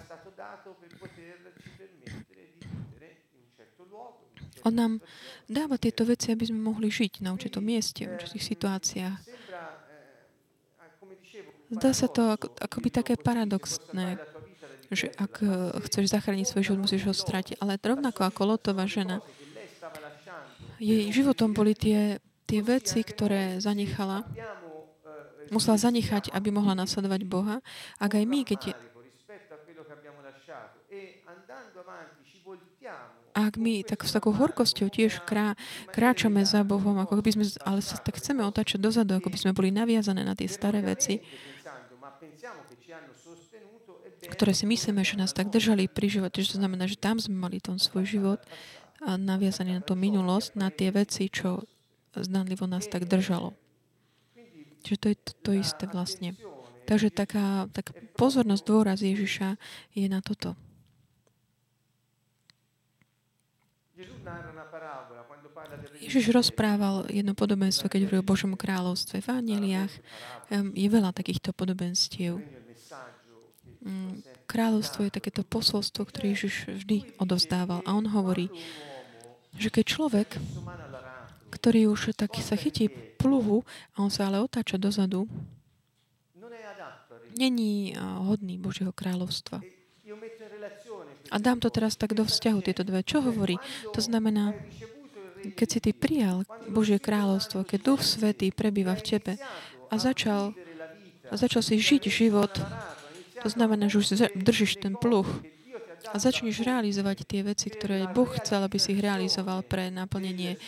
On 4.63 4.75
nám 4.75 5.03
dáva 5.51 5.75
tieto 5.79 6.07
veci, 6.07 6.31
aby 6.31 6.47
sme 6.47 6.63
mohli 6.63 6.87
žiť 6.91 7.23
na 7.23 7.35
určitom 7.35 7.63
mieste, 7.63 8.07
v 8.07 8.15
určitých 8.15 8.45
situáciách. 8.47 9.19
Zdá 11.73 11.91
sa 11.97 12.05
to 12.05 12.37
ako, 12.37 12.53
akoby 12.61 12.89
také 12.93 13.15
paradoxné, 13.17 14.21
že 14.93 15.09
ak 15.17 15.41
eh, 15.41 15.73
chceš 15.89 16.13
zachrániť 16.13 16.45
svoj 16.45 16.63
život, 16.69 16.85
musíš 16.85 17.09
ho 17.09 17.15
stratiť. 17.17 17.57
Ale 17.65 17.81
rovnako 17.81 18.29
ako 18.29 18.41
Lotová 18.45 18.85
žena, 18.85 19.25
jej 20.77 21.09
životom 21.09 21.57
boli 21.57 21.73
tie, 21.73 22.21
tie 22.45 22.61
veci, 22.61 23.01
ktoré 23.01 23.57
zanechala, 23.63 24.29
musela 25.49 25.81
zanechať, 25.81 26.35
aby 26.35 26.53
mohla 26.53 26.77
nasledovať 26.77 27.25
Boha. 27.25 27.65
Ak 27.97 28.19
aj 28.19 28.25
my, 28.29 28.41
keď 28.45 28.77
ak 33.33 33.57
my 33.57 33.81
tak 33.81 34.05
s 34.05 34.13
takou 34.13 34.37
horkosťou 34.37 34.93
tiež 34.93 35.25
krá, 35.25 35.57
kráčame 35.89 36.45
za 36.45 36.61
Bohom, 36.69 37.01
ako 37.01 37.25
by 37.25 37.33
sme, 37.33 37.45
ale 37.65 37.81
sa 37.81 37.97
tak 37.97 38.21
chceme 38.21 38.45
otáčať 38.45 38.77
dozadu, 38.77 39.17
ako 39.17 39.33
by 39.33 39.39
sme 39.41 39.57
boli 39.57 39.73
naviazané 39.73 40.21
na 40.21 40.37
tie 40.37 40.45
staré 40.53 40.85
veci, 40.85 41.25
ktoré 44.31 44.55
si 44.55 44.69
myslíme, 44.69 45.03
že 45.03 45.19
nás 45.19 45.35
tak 45.35 45.51
držali 45.51 45.91
pri 45.91 46.07
živote, 46.07 46.43
že 46.43 46.55
to 46.55 46.61
znamená, 46.63 46.87
že 46.87 47.01
tam 47.01 47.19
sme 47.19 47.35
mali 47.35 47.59
ten 47.59 47.79
svoj 47.79 48.07
život 48.07 48.41
a 49.03 49.19
naviazaný 49.19 49.79
na 49.79 49.83
tú 49.83 49.99
minulosť, 49.99 50.55
na 50.55 50.71
tie 50.71 50.95
veci, 50.95 51.27
čo 51.27 51.67
zdanlivo 52.15 52.71
nás 52.71 52.87
tak 52.87 53.11
držalo. 53.11 53.57
Čiže 54.83 54.99
to 54.99 55.07
je 55.11 55.17
to, 55.19 55.33
to 55.43 55.51
isté 55.59 55.85
vlastne. 55.91 56.35
Takže 56.87 57.15
taká, 57.15 57.71
taká 57.71 57.95
pozornosť, 58.19 58.63
dôraz 58.67 58.99
Ježiša 59.03 59.55
je 59.95 60.07
na 60.11 60.19
toto. 60.19 60.59
Ježiš 66.03 66.35
rozprával 66.35 67.07
jedno 67.07 67.39
podobenstvo, 67.39 67.87
keď 67.87 68.11
hovoril 68.11 68.23
o 68.27 68.31
Božom 68.35 68.53
kráľovstve. 68.59 69.23
V 69.23 69.29
Anieliach 69.31 69.93
je 70.75 70.89
veľa 70.91 71.15
takýchto 71.15 71.55
podobenstiev. 71.55 72.43
Mm, 73.83 74.23
kráľovstvo 74.47 75.05
je 75.07 75.13
takéto 75.15 75.43
posolstvo, 75.43 76.07
ktoré 76.07 76.39
Ježiš 76.39 76.71
vždy 76.71 77.19
odovzdával. 77.19 77.83
A 77.83 77.99
on 77.99 78.07
hovorí, 78.07 78.47
že 79.59 79.69
keď 79.69 79.85
človek 79.85 80.29
ktorý 81.53 81.93
už 81.93 82.17
tak 82.17 82.33
sa 82.41 82.57
chytí 82.57 82.89
pluhu 83.21 83.61
a 83.93 84.01
on 84.01 84.09
sa 84.09 84.33
ale 84.33 84.41
otáča 84.41 84.81
dozadu, 84.81 85.29
není 87.37 87.93
hodný 88.25 88.57
Božieho 88.57 88.91
kráľovstva. 88.91 89.61
A 91.33 91.37
dám 91.37 91.61
to 91.61 91.69
teraz 91.69 91.97
tak 91.97 92.17
do 92.17 92.25
vzťahu, 92.25 92.59
tieto 92.65 92.83
dve. 92.85 93.05
Čo 93.05 93.21
hovorí? 93.25 93.61
To 93.93 94.01
znamená, 94.01 94.57
keď 95.57 95.69
si 95.69 95.79
ty 95.81 95.91
prijal 95.93 96.45
Božie 96.73 96.97
kráľovstvo, 96.97 97.69
keď 97.69 97.79
Duch 97.85 98.03
Svetý 98.05 98.49
prebýva 98.53 98.97
v 98.97 99.05
tebe 99.17 99.33
a 99.93 99.95
začal, 99.97 100.57
a 101.29 101.35
začal 101.37 101.61
si 101.65 101.81
žiť 101.81 102.09
život, 102.09 102.53
to 103.43 103.49
znamená, 103.51 103.91
že 103.91 103.99
už 103.99 104.07
držíš 104.39 104.79
ten 104.79 104.95
pluh 104.95 105.27
a 106.11 106.17
začneš 106.19 106.63
realizovať 106.63 107.27
tie 107.27 107.41
veci, 107.47 107.71
ktoré 107.71 108.11
Boh 108.11 108.31
chcel, 108.39 108.63
aby 108.67 108.79
si 108.79 108.95
ich 108.95 109.03
realizoval 109.03 109.63
pre 109.63 109.91
naplnenie 109.91 110.59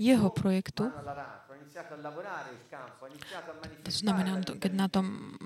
jeho 0.00 0.28
projektu. 0.32 0.88
To 3.84 3.92
znamená, 3.92 4.40
keď 4.40 4.72
na 4.72 4.88
tom 4.88 5.36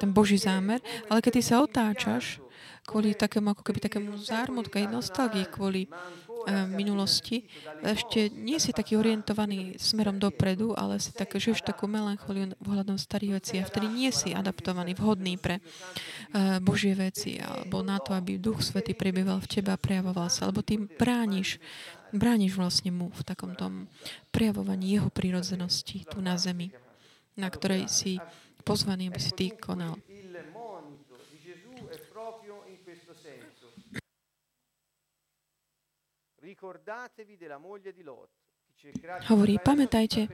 ten 0.00 0.10
Boží 0.10 0.40
zámer, 0.40 0.80
ale 1.12 1.20
keď 1.20 1.32
ty 1.38 1.42
sa 1.44 1.60
otáčaš 1.60 2.40
kvôli 2.82 3.14
takému, 3.14 3.54
ako 3.54 3.62
keby 3.62 3.78
takému 3.78 4.18
zármutku, 4.18 4.74
aj 4.74 4.90
nostalgii 4.90 5.46
kvôli 5.46 5.86
uh, 5.86 6.66
minulosti, 6.66 7.46
ešte 7.78 8.26
nie 8.34 8.58
si 8.58 8.74
taký 8.74 8.98
orientovaný 8.98 9.78
smerom 9.78 10.18
dopredu, 10.18 10.74
ale 10.74 10.98
si 10.98 11.14
tak, 11.14 11.30
žiješ 11.30 11.62
takú 11.62 11.86
melancholiu 11.86 12.58
ohľadom 12.66 12.98
starých 12.98 13.32
vecí 13.38 13.54
a 13.62 13.68
vtedy 13.68 13.86
nie 13.86 14.10
si 14.10 14.34
adaptovaný, 14.34 14.98
vhodný 14.98 15.38
pre 15.38 15.62
uh, 15.62 16.58
Božie 16.58 16.98
veci 16.98 17.38
alebo 17.38 17.86
na 17.86 18.02
to, 18.02 18.18
aby 18.18 18.42
Duch 18.42 18.60
Svety 18.60 18.98
prebýval 18.98 19.38
v 19.38 19.50
teba 19.58 19.78
a 19.78 19.80
prejavoval 19.80 20.26
sa, 20.26 20.50
alebo 20.50 20.66
ty 20.66 20.76
brániš 20.78 21.62
brániš 22.12 22.60
vlastne 22.60 22.92
mu 22.92 23.08
v 23.08 23.22
takom 23.24 23.56
tom 23.56 23.88
prejavovaní 24.28 25.00
jeho 25.00 25.08
prírodzenosti 25.08 26.04
tu 26.04 26.20
na 26.20 26.36
zemi, 26.36 26.68
na 27.40 27.48
ktorej 27.48 27.88
si 27.88 28.20
pozvaný, 28.62 29.08
aby 29.08 29.20
si 29.20 29.32
ty 29.32 29.46
konal. 29.56 29.96
Hovorí, 39.30 39.54
pamätajte 39.62 40.26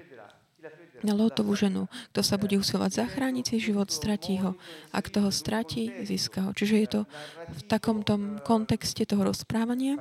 na 1.04 1.12
Lotovú 1.12 1.52
ženu. 1.52 1.84
Kto 2.16 2.20
sa 2.24 2.40
bude 2.40 2.56
usilovať 2.56 3.04
zachrániť 3.04 3.44
si 3.44 3.56
život, 3.60 3.92
stratí 3.92 4.40
ho. 4.40 4.56
A 4.88 5.04
kto 5.04 5.28
ho 5.28 5.30
stratí, 5.30 5.92
získa 6.08 6.48
ho. 6.48 6.50
Čiže 6.56 6.74
je 6.80 6.88
to 6.88 7.00
v 7.52 7.62
takom 7.68 8.00
tom 8.08 8.40
kontexte 8.40 9.04
toho 9.04 9.20
rozprávania, 9.28 10.00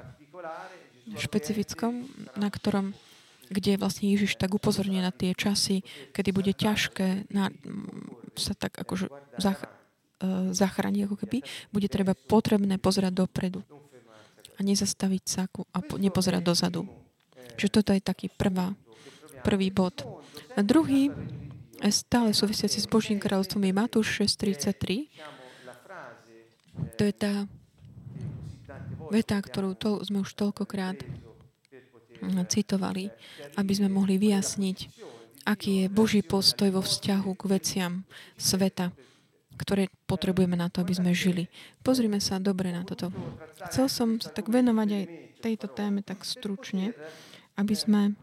špecifickom, 1.11 2.07
na 2.39 2.47
ktorom 2.47 2.95
kde 3.47 3.79
vlastne 3.79 4.11
Ježiš 4.11 4.35
tak 4.35 4.51
upozorňuje 4.59 4.99
na 4.99 5.15
tie 5.15 5.31
časy, 5.31 5.79
kedy 6.11 6.35
bude 6.35 6.51
ťažké 6.51 7.31
na, 7.31 7.47
sa 8.35 8.51
tak 8.51 8.75
akože 8.75 9.07
zach, 9.39 9.63
uh, 9.63 10.51
zachrániť, 10.51 11.07
ako 11.07 11.15
keby, 11.15 11.37
bude 11.71 11.87
treba 11.87 12.11
potrebné 12.11 12.75
pozerať 12.75 13.15
dopredu 13.15 13.63
a 14.57 14.59
nezastaviť 14.65 15.23
sa 15.23 15.45
a 15.47 15.79
nepozerať 16.01 16.41
dozadu. 16.41 16.89
Čiže 17.57 17.81
toto 17.81 17.93
je 17.93 18.01
taký 18.01 18.27
prvá, 18.33 18.73
prvý 19.45 19.69
bod. 19.69 20.01
A 20.57 20.65
druhý, 20.65 21.13
stále 21.93 22.33
súvisiaci 22.33 22.81
s 22.81 22.89
Božím 22.89 23.21
kráľovstvom 23.21 23.63
je 23.63 23.73
Matúš 23.73 24.07
6.33. 24.25 25.09
To 26.97 27.01
je 27.05 27.13
tá 27.13 27.45
veta, 29.09 29.37
ktorú 29.37 29.73
to 29.77 30.01
sme 30.05 30.21
už 30.25 30.33
toľkokrát 30.33 31.01
citovali, 32.49 33.13
aby 33.57 33.71
sme 33.77 33.93
mohli 33.93 34.17
vyjasniť, 34.17 34.77
aký 35.45 35.85
je 35.85 35.93
Boží 35.93 36.25
postoj 36.25 36.73
vo 36.73 36.81
vzťahu 36.81 37.29
k 37.37 37.43
veciam 37.49 37.93
sveta 38.35 38.91
ktoré 39.57 39.89
potrebujeme 40.05 40.53
na 40.53 40.69
to, 40.69 40.85
aby 40.85 40.93
sme 40.93 41.11
žili. 41.11 41.49
Pozrime 41.81 42.21
sa 42.21 42.37
dobre 42.37 42.69
na 42.69 42.85
toto. 42.85 43.09
Chcel 43.67 43.89
som 43.89 44.09
sa 44.21 44.29
tak 44.29 44.47
venovať 44.47 44.89
aj 44.93 45.03
tejto 45.41 45.67
téme 45.73 46.05
tak 46.05 46.21
stručne, 46.21 46.93
aby 47.57 47.73
sme 47.73 48.13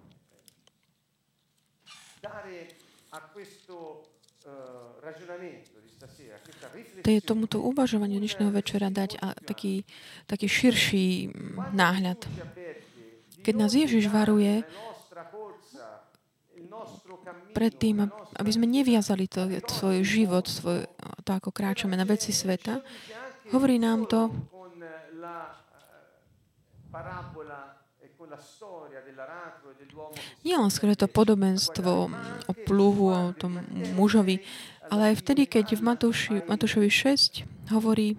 je 7.04 7.20
tomuto 7.20 7.60
uvažovaniu 7.60 8.16
dnešného 8.16 8.50
večera 8.50 8.88
dať 8.88 9.20
a 9.20 9.36
taký, 9.36 9.84
taký 10.26 10.46
širší 10.48 11.30
náhľad. 11.76 12.24
Keď 13.44 13.54
nás 13.54 13.76
Ježiš 13.76 14.08
varuje, 14.08 14.64
predtým, 17.54 18.04
aby 18.36 18.50
sme 18.50 18.66
neviazali 18.66 19.30
to, 19.30 19.46
svoj 19.66 20.02
život, 20.02 20.44
svoj, 20.46 20.84
to, 21.24 21.30
ako 21.32 21.50
kráčame 21.54 21.94
na 21.96 22.04
veci 22.04 22.30
sveta. 22.30 22.82
Hovorí 23.52 23.78
nám 23.78 24.08
to 24.08 24.30
nie 30.44 30.56
len 30.56 30.70
skôr 30.72 30.94
to 30.96 31.10
podobenstvo 31.10 31.90
o 32.48 32.52
pluhu, 32.66 33.06
o 33.12 33.36
tom 33.36 33.60
mužovi, 33.94 34.40
ale 34.88 35.12
aj 35.12 35.24
vtedy, 35.24 35.48
keď 35.48 35.76
v 35.78 35.82
Matúši, 35.82 36.32
Matúšovi 36.44 36.90
6 36.90 37.72
hovorí 37.72 38.16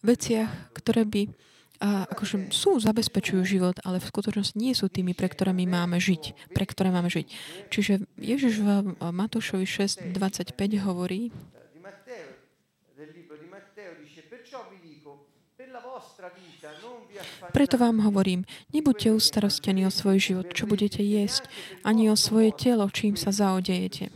veciach, 0.00 0.50
ktoré 0.72 1.04
by 1.04 1.22
a 1.80 2.04
akože 2.12 2.52
sú, 2.52 2.76
zabezpečujú 2.76 3.40
život, 3.40 3.76
ale 3.88 4.04
v 4.04 4.10
skutočnosti 4.12 4.52
nie 4.60 4.76
sú 4.76 4.92
tými, 4.92 5.16
pre 5.16 5.32
ktorými 5.32 5.64
máme 5.64 5.96
žiť, 5.96 6.52
pre 6.52 6.68
ktoré 6.68 6.92
máme 6.92 7.08
žiť. 7.08 7.26
Čiže 7.72 8.04
Ježiš 8.20 8.60
v 8.60 8.68
Matúšovi 9.00 9.64
6.25 9.64 10.52
hovorí, 10.84 11.32
preto 17.52 17.76
vám 17.80 18.04
hovorím, 18.04 18.44
nebuďte 18.76 19.16
ustarostení 19.16 19.88
o 19.88 19.92
svoj 19.92 20.20
život, 20.20 20.46
čo 20.52 20.68
budete 20.68 21.00
jesť, 21.00 21.48
ani 21.80 22.12
o 22.12 22.16
svoje 22.16 22.52
telo, 22.52 22.84
čím 22.92 23.16
sa 23.16 23.32
zaodejete. 23.32 24.12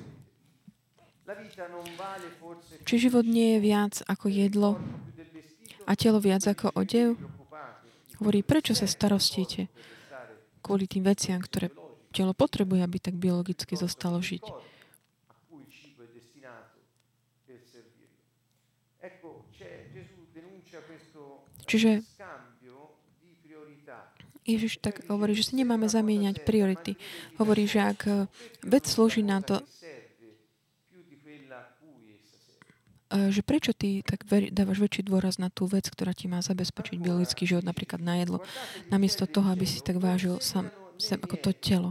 Či 2.85 2.95
život 3.09 3.25
nie 3.25 3.57
je 3.57 3.59
viac 3.65 3.95
ako 4.05 4.29
jedlo 4.29 4.77
a 5.89 5.93
telo 5.97 6.21
viac 6.21 6.45
ako 6.45 6.77
odev? 6.77 7.17
Hovorí, 8.23 8.47
prečo 8.47 8.77
sa 8.77 8.87
starostíte 8.87 9.67
kvôli 10.65 10.89
tým 10.89 11.05
veciam, 11.05 11.43
ktoré 11.43 11.69
telo 12.15 12.33
potrebuje, 12.33 12.81
aby 12.81 12.97
tak 13.03 13.19
biologicky 13.19 13.75
zostalo 13.77 14.23
žiť. 14.23 14.45
Čiže 21.65 22.05
Ježiš 24.45 24.85
tak 24.85 25.01
hovorí, 25.09 25.33
že 25.33 25.49
si 25.49 25.55
nemáme 25.57 25.89
zamieňať 25.89 26.45
priority. 26.45 27.01
Hovorí, 27.41 27.65
že 27.65 27.81
ak 27.81 28.29
vec 28.61 28.85
slúži 28.85 29.25
na 29.25 29.41
to, 29.41 29.65
že 33.11 33.43
prečo 33.45 33.77
ty 33.77 34.01
tak 34.03 34.25
dávaš 34.29 34.79
väčší 34.81 35.07
dôraz 35.07 35.37
na 35.37 35.53
tú 35.53 35.69
vec, 35.69 35.87
ktorá 35.87 36.17
ti 36.17 36.27
má 36.27 36.41
zabezpečiť 36.41 36.99
biologický 36.99 37.45
život, 37.45 37.65
napríklad 37.65 38.01
na 38.01 38.19
jedlo, 38.19 38.39
namiesto 38.89 39.29
toho, 39.29 39.53
aby 39.53 39.69
si 39.69 39.85
tak 39.85 40.01
vážil 40.01 40.41
sám, 40.41 40.73
sem 40.97 41.21
ako 41.21 41.37
to 41.39 41.51
telo. 41.55 41.91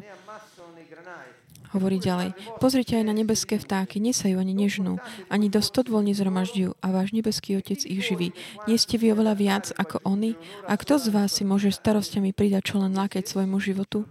Hovorí 1.73 1.97
ďalej. 1.97 2.37
Pozrite 2.61 3.01
aj 3.01 3.05
na 3.09 3.17
nebeské 3.17 3.57
vtáky, 3.57 3.97
nesajú 3.97 4.37
ani 4.37 4.53
nežnú, 4.53 5.01
ani 5.25 5.49
do 5.49 5.57
stodvol 5.57 6.05
nezromažďujú 6.05 6.77
a 6.77 6.87
váš 6.93 7.17
nebeský 7.17 7.57
Otec 7.57 7.81
ich 7.81 8.05
živí. 8.05 8.29
Nie 8.69 8.77
ste 8.77 9.01
vy 9.01 9.17
oveľa 9.17 9.33
viac 9.33 9.65
ako 9.73 10.05
oni? 10.05 10.37
A 10.69 10.77
kto 10.77 11.01
z 11.01 11.09
vás 11.09 11.33
si 11.33 11.41
môže 11.41 11.73
starostiami 11.73 12.29
pridať 12.29 12.73
čo 12.73 12.75
len 12.77 12.93
lákať 12.93 13.25
svojmu 13.25 13.57
životu? 13.57 14.05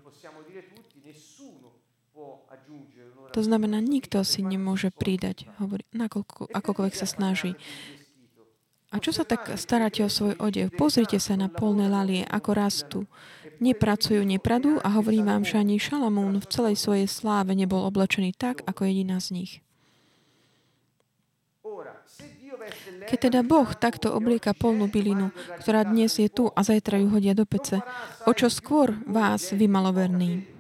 To 3.32 3.40
znamená, 3.40 3.80
nikto 3.80 4.20
si 4.28 4.44
nemôže 4.44 4.92
pridať, 4.92 5.48
hovorí, 5.56 5.88
nakoľko, 5.96 6.52
akokoľvek 6.52 6.94
sa 6.94 7.08
snaží. 7.08 7.56
A 8.92 9.00
čo 9.00 9.08
sa 9.08 9.24
tak 9.24 9.48
staráte 9.56 10.04
o 10.04 10.12
svoj 10.12 10.36
odev? 10.36 10.68
Pozrite 10.76 11.16
sa 11.16 11.32
na 11.32 11.48
polné 11.48 11.88
lalie, 11.88 12.28
ako 12.28 12.50
rastú. 12.52 13.00
Nepracujú, 13.56 14.20
nepradú 14.20 14.76
a 14.84 14.92
hovorím 15.00 15.32
vám, 15.32 15.42
že 15.48 15.56
ani 15.56 15.80
Šalamún 15.80 16.36
v 16.36 16.50
celej 16.52 16.76
svojej 16.76 17.08
sláve 17.08 17.56
nebol 17.56 17.88
oblečený 17.88 18.36
tak, 18.36 18.60
ako 18.68 18.84
jediná 18.84 19.16
z 19.16 19.28
nich. 19.32 19.52
Keď 23.08 23.18
teda 23.32 23.40
Boh 23.40 23.72
takto 23.72 24.12
oblieka 24.12 24.52
polnú 24.52 24.92
bylinu, 24.92 25.32
ktorá 25.64 25.88
dnes 25.88 26.20
je 26.20 26.28
tu 26.28 26.52
a 26.52 26.60
zajtra 26.60 27.00
ju 27.00 27.08
hodia 27.08 27.32
do 27.32 27.48
pece, 27.48 27.80
o 28.28 28.32
čo 28.36 28.52
skôr 28.52 28.92
vás, 29.08 29.56
vy 29.56 29.72
maloverní. 29.72 30.51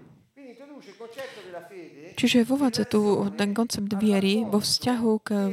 Čiže 2.22 2.46
vovádza 2.46 2.86
tu 2.86 3.26
ten 3.34 3.50
koncept 3.50 3.90
viery 3.98 4.46
vo 4.46 4.62
vzťahu 4.62 5.12
k 5.26 5.50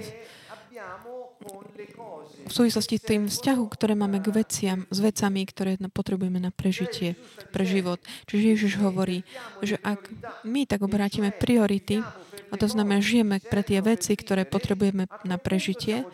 v 2.50 2.52
súvislosti 2.54 2.98
s 2.98 3.06
tým 3.06 3.24
vzťahu, 3.30 3.64
ktoré 3.70 3.94
máme 3.94 4.22
k 4.22 4.34
veciam, 4.34 4.86
s 4.90 4.98
vecami, 4.98 5.46
ktoré 5.46 5.78
potrebujeme 5.94 6.42
na 6.42 6.50
prežitie, 6.50 7.14
pre 7.54 7.66
život. 7.66 8.02
Čiže 8.26 8.44
Ježiš 8.58 8.74
hovorí, 8.82 9.22
že 9.62 9.78
ak 9.86 10.10
my 10.46 10.66
tak 10.66 10.82
obrátime 10.82 11.30
priority, 11.30 12.02
a 12.50 12.56
to 12.58 12.66
znamená, 12.66 13.06
žijeme 13.06 13.38
pre 13.42 13.62
tie 13.62 13.82
veci, 13.86 14.18
ktoré 14.18 14.50
potrebujeme 14.50 15.06
na 15.26 15.38
prežitie, 15.38 16.06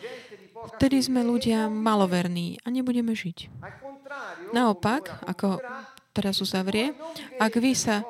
vtedy 0.76 1.00
sme 1.00 1.24
ľudia 1.24 1.72
maloverní 1.72 2.60
a 2.64 2.68
nebudeme 2.68 3.16
žiť. 3.16 3.48
Naopak, 4.52 5.24
ako 5.24 5.60
teraz 6.12 6.40
uzavrie, 6.44 6.92
ak 7.40 7.52
vy 7.56 7.72
sa 7.72 8.04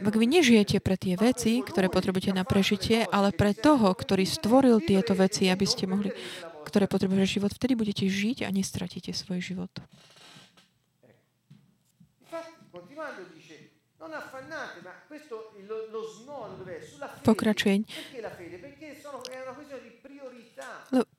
ak 0.00 0.16
vy 0.16 0.26
nežijete 0.26 0.80
pre 0.80 0.96
tie 0.96 1.14
veci, 1.20 1.60
ktoré 1.60 1.92
potrebujete 1.92 2.32
na 2.32 2.44
prežitie, 2.48 3.04
ale 3.08 3.36
pre 3.36 3.52
toho, 3.52 3.92
ktorý 3.92 4.24
stvoril 4.24 4.80
tieto 4.80 5.12
veci, 5.12 5.52
aby 5.52 5.66
ste 5.68 5.84
mohli, 5.84 6.10
ktoré 6.64 6.88
potrebujete 6.88 7.40
život, 7.40 7.52
vtedy 7.52 7.76
budete 7.76 8.08
žiť 8.08 8.44
a 8.44 8.48
nestratíte 8.48 9.12
svoj 9.12 9.44
život. 9.44 9.72
Pokračuje. 17.20 17.84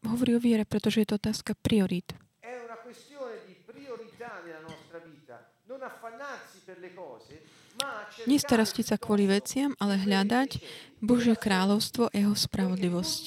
Hovorí 0.02 0.32
o 0.36 0.42
viere, 0.42 0.66
pretože 0.66 1.06
je 1.06 1.08
to 1.08 1.16
otázka 1.22 1.54
priorít. 1.62 2.18
Nestarostiť 8.30 8.86
sa 8.94 8.98
kvôli 9.02 9.26
veciam, 9.26 9.74
ale 9.82 9.98
hľadať 9.98 10.62
Božie 11.02 11.34
kráľovstvo 11.34 12.10
a 12.10 12.14
jeho 12.14 12.36
spravodlivosť. 12.38 13.24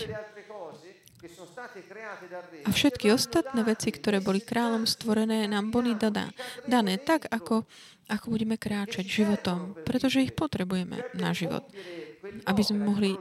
A 2.64 2.70
všetky 2.70 3.08
ostatné 3.10 3.60
veci, 3.64 3.88
ktoré 3.88 4.20
boli 4.20 4.44
kráľom 4.44 4.84
stvorené, 4.84 5.48
nám 5.48 5.72
boli 5.72 5.96
dané, 5.96 6.30
dané 6.68 7.00
tak, 7.00 7.26
ako, 7.32 7.64
ako 8.06 8.26
budeme 8.28 8.60
kráčať 8.60 9.08
životom, 9.08 9.72
pretože 9.82 10.20
ich 10.20 10.36
potrebujeme 10.36 11.00
na 11.16 11.32
život. 11.32 11.64
Aby 12.44 12.62
sme 12.62 12.84
mohli 12.84 13.16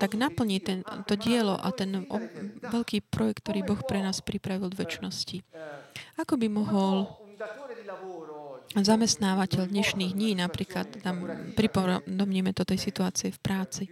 tak 0.00 0.18
naplniť 0.18 0.60
ten, 0.64 0.78
to 1.06 1.14
dielo 1.14 1.54
a 1.54 1.68
ten 1.70 2.02
o, 2.10 2.16
veľký 2.66 3.06
projekt, 3.06 3.46
ktorý 3.46 3.62
Boh 3.62 3.80
pre 3.86 4.02
nás 4.02 4.18
pripravil 4.18 4.72
v 4.72 4.82
väčšnosti. 4.82 5.38
Ako 6.18 6.34
by 6.34 6.48
mohol 6.50 7.06
zamestnávateľ 8.80 9.68
dnešných 9.68 10.16
dní, 10.16 10.40
napríklad 10.40 11.04
tam 11.04 11.28
pripomníme 11.52 12.56
to 12.56 12.64
tej 12.64 12.80
situácie 12.80 13.28
v 13.28 13.40
práci, 13.44 13.84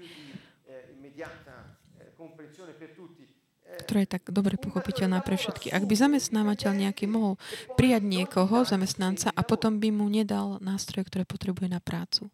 ktorá 3.84 4.04
je 4.04 4.12
tak 4.12 4.28
dobre 4.28 4.60
pochopiteľná 4.60 5.20
pre 5.24 5.36
všetky. 5.40 5.72
Ak 5.72 5.84
by 5.84 5.94
zamestnávateľ 5.96 6.70
nejaký 6.88 7.08
mohol 7.08 7.36
prijať 7.76 8.04
niekoho, 8.04 8.64
zamestnanca, 8.64 9.32
a 9.32 9.42
potom 9.44 9.80
by 9.80 9.88
mu 9.92 10.06
nedal 10.08 10.60
nástroje, 10.60 11.08
ktoré 11.08 11.24
potrebuje 11.28 11.68
na 11.68 11.80
prácu. 11.80 12.28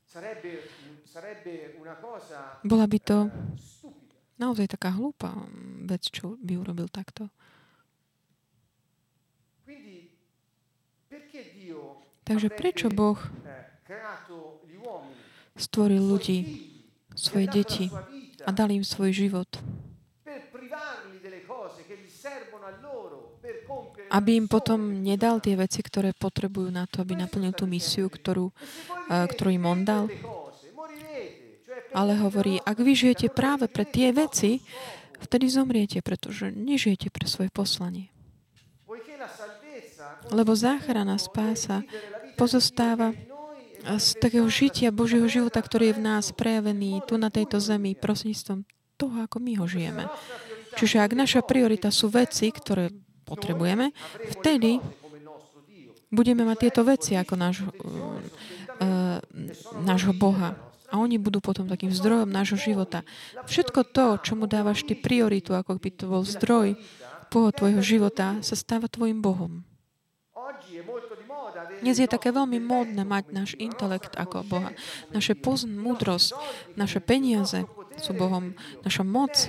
Bola 2.66 2.86
by 2.86 2.98
to 3.00 3.30
naozaj 4.36 4.66
taká 4.68 4.92
hlúpa 4.92 5.32
vec, 5.86 6.06
čo 6.12 6.36
by 6.42 6.60
urobil 6.60 6.92
takto. 6.92 7.32
Takže 12.26 12.50
prečo 12.50 12.90
Boh 12.90 13.22
stvoril 15.54 16.02
ľudí, 16.02 16.66
svoje 17.16 17.46
deti 17.48 17.86
a 18.44 18.50
dal 18.52 18.74
im 18.74 18.82
svoj 18.82 19.14
život? 19.14 19.48
Aby 24.10 24.30
im 24.38 24.46
potom 24.46 25.02
nedal 25.02 25.38
tie 25.38 25.54
veci, 25.54 25.82
ktoré 25.82 26.14
potrebujú 26.14 26.70
na 26.70 26.86
to, 26.86 27.02
aby 27.02 27.14
naplnil 27.14 27.54
tú 27.54 27.70
misiu, 27.70 28.10
ktorú, 28.10 28.50
ktorú 29.08 29.50
im 29.50 29.64
on 29.66 29.80
dal. 29.86 30.04
Ale 31.94 32.18
hovorí, 32.18 32.58
ak 32.62 32.76
vy 32.82 32.92
žijete 32.92 33.30
práve 33.30 33.70
pre 33.70 33.86
tie 33.86 34.10
veci, 34.10 34.60
vtedy 35.22 35.46
zomriete, 35.48 36.02
pretože 36.02 36.50
nežijete 36.50 37.08
pre 37.08 37.26
svoje 37.30 37.48
poslanie. 37.54 38.10
Lebo 40.30 40.54
záchrana, 40.54 41.18
spása 41.18 41.82
pozostáva 42.36 43.16
z 43.86 44.06
takého 44.18 44.46
žitia 44.50 44.90
Božieho 44.90 45.24
života, 45.30 45.62
ktorý 45.62 45.94
je 45.94 45.98
v 45.98 46.04
nás 46.04 46.34
prejavený 46.34 47.06
tu 47.06 47.16
na 47.16 47.30
tejto 47.30 47.62
zemi 47.62 47.94
prostredníctvom 47.94 48.66
toho, 48.98 49.16
ako 49.24 49.36
my 49.38 49.52
ho 49.62 49.66
žijeme. 49.70 50.04
Čiže 50.76 51.00
ak 51.00 51.12
naša 51.16 51.40
priorita 51.46 51.88
sú 51.88 52.12
veci, 52.12 52.52
ktoré 52.52 52.92
potrebujeme, 53.24 53.96
vtedy 54.36 54.82
budeme 56.12 56.44
mať 56.44 56.68
tieto 56.68 56.82
veci 56.84 57.16
ako 57.16 57.34
náš, 57.34 57.62
uh, 57.62 57.70
uh, 58.82 59.18
nášho 59.82 60.12
Boha. 60.12 60.54
A 60.86 61.02
oni 61.02 61.18
budú 61.18 61.42
potom 61.42 61.66
takým 61.66 61.90
zdrojom 61.90 62.30
nášho 62.30 62.58
života. 62.58 63.02
Všetko 63.50 63.90
to, 63.90 64.06
čo 64.22 64.32
mu 64.38 64.46
dávaš 64.46 64.86
ty 64.86 64.94
prioritu, 64.94 65.50
ako 65.54 65.82
by 65.82 65.90
to 65.90 66.04
bol 66.06 66.22
zdroj 66.22 66.78
Boha 67.26 67.50
tvojho 67.50 67.82
života, 67.82 68.38
sa 68.40 68.54
stáva 68.54 68.86
tvojim 68.86 69.18
Bohom. 69.18 69.66
Dnes 71.80 71.96
je 72.00 72.08
také 72.08 72.32
veľmi 72.32 72.60
módne 72.62 73.04
mať 73.04 73.24
náš 73.32 73.50
intelekt 73.60 74.16
ako 74.16 74.46
Boha. 74.46 74.70
Naše 75.12 75.36
pozn, 75.36 75.76
múdrosť, 75.76 76.32
naše 76.78 77.02
peniaze 77.02 77.64
sú 78.00 78.12
Bohom, 78.16 78.56
naša 78.84 79.04
moc. 79.04 79.48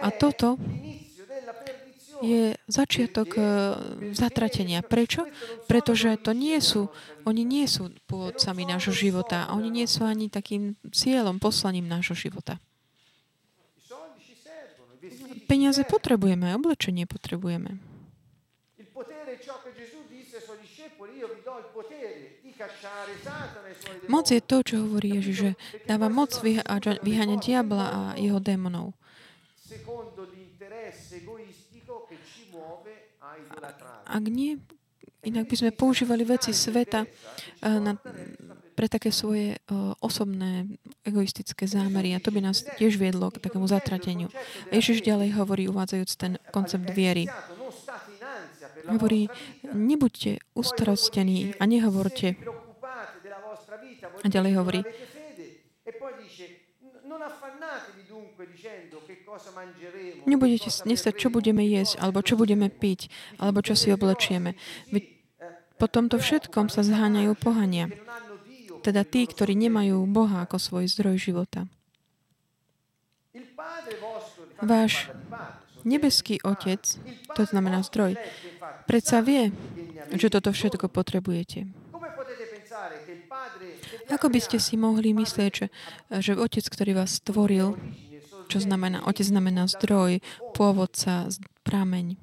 A 0.00 0.08
toto 0.12 0.56
je 2.24 2.56
začiatok 2.68 3.36
e, 3.36 3.42
zatratenia. 4.16 4.80
Prečo? 4.80 5.28
Pretože 5.68 6.16
to 6.16 6.32
nie 6.32 6.56
sú, 6.64 6.88
oni 7.28 7.44
nie 7.44 7.68
sú 7.68 7.92
pôvodcami 8.08 8.64
nášho 8.64 8.94
života 8.96 9.48
oni 9.52 9.68
nie 9.68 9.86
sú 9.88 10.04
ani 10.08 10.32
takým 10.32 10.76
cieľom, 10.92 11.36
poslaním 11.36 11.88
nášho 11.88 12.16
života. 12.16 12.56
Peniaze 15.46 15.86
potrebujeme, 15.86 16.56
oblečenie 16.58 17.06
potrebujeme. 17.06 17.78
Moc 24.08 24.26
je 24.32 24.40
to, 24.40 24.56
čo 24.64 24.74
hovorí 24.80 25.20
Ježiš, 25.20 25.36
že 25.36 25.50
dáva 25.84 26.08
moc 26.08 26.32
vyháňať 27.04 27.40
diabla 27.44 27.84
a 27.86 28.00
jeho 28.16 28.40
démonov. 28.40 28.96
Ak 34.06 34.24
nie, 34.30 34.56
inak 35.26 35.44
by 35.50 35.54
sme 35.58 35.70
používali 35.74 36.22
veci 36.22 36.54
sveta 36.54 37.04
eh, 37.04 37.78
na, 37.82 37.98
pre 38.76 38.92
také 38.92 39.08
svoje 39.08 39.56
uh, 39.72 39.96
osobné, 40.04 40.68
egoistické 41.00 41.64
zámery 41.64 42.12
a 42.12 42.20
to 42.20 42.28
by 42.28 42.44
nás 42.44 42.60
tiež 42.76 43.00
viedlo 43.00 43.32
k 43.32 43.40
takému 43.40 43.64
zatrateniu. 43.64 44.28
Ježiš 44.68 45.00
ďalej 45.00 45.32
hovorí, 45.32 45.64
uvádzajúc 45.64 46.12
ten 46.20 46.36
koncept 46.52 46.92
viery. 46.92 47.24
Hovorí, 48.86 49.28
nebuďte 49.66 50.38
ustarostení 50.54 51.54
a 51.58 51.64
nehovorte. 51.66 52.38
A 54.22 54.26
ďalej 54.26 54.52
hovorí, 54.58 54.80
Nebudete 60.26 60.68
nestať, 60.88 61.14
čo 61.16 61.28
budeme 61.28 61.62
jesť, 61.62 62.00
alebo 62.00 62.24
čo 62.24 62.34
budeme 62.40 62.72
piť, 62.72 63.12
alebo 63.36 63.60
čo 63.60 63.76
si 63.76 63.92
oblečieme. 63.92 64.56
po 65.76 65.86
tomto 65.86 66.16
všetkom 66.16 66.72
sa 66.72 66.80
zháňajú 66.80 67.36
pohania. 67.36 67.92
Teda 68.80 69.04
tí, 69.04 69.28
ktorí 69.28 69.52
nemajú 69.58 70.08
Boha 70.08 70.46
ako 70.46 70.56
svoj 70.56 70.84
zdroj 70.88 71.20
života. 71.20 71.68
Váš 74.62 75.12
nebeský 75.84 76.40
Otec, 76.42 76.82
to 77.36 77.42
znamená 77.46 77.84
zdroj, 77.84 78.18
predsa 78.86 79.20
vie, 79.20 79.50
že 80.14 80.30
toto 80.30 80.54
všetko 80.54 80.86
potrebujete. 80.88 81.66
Ako 84.06 84.30
by 84.30 84.38
ste 84.38 84.62
si 84.62 84.78
mohli 84.78 85.10
myslieť, 85.10 85.50
že, 85.50 85.66
že 86.22 86.32
Otec, 86.38 86.62
ktorý 86.62 86.94
vás 86.94 87.18
stvoril, 87.18 87.74
čo 88.46 88.58
znamená, 88.62 89.02
Otec 89.02 89.26
znamená 89.26 89.66
zdroj, 89.66 90.22
pôvodca, 90.54 91.26
prameň, 91.66 92.14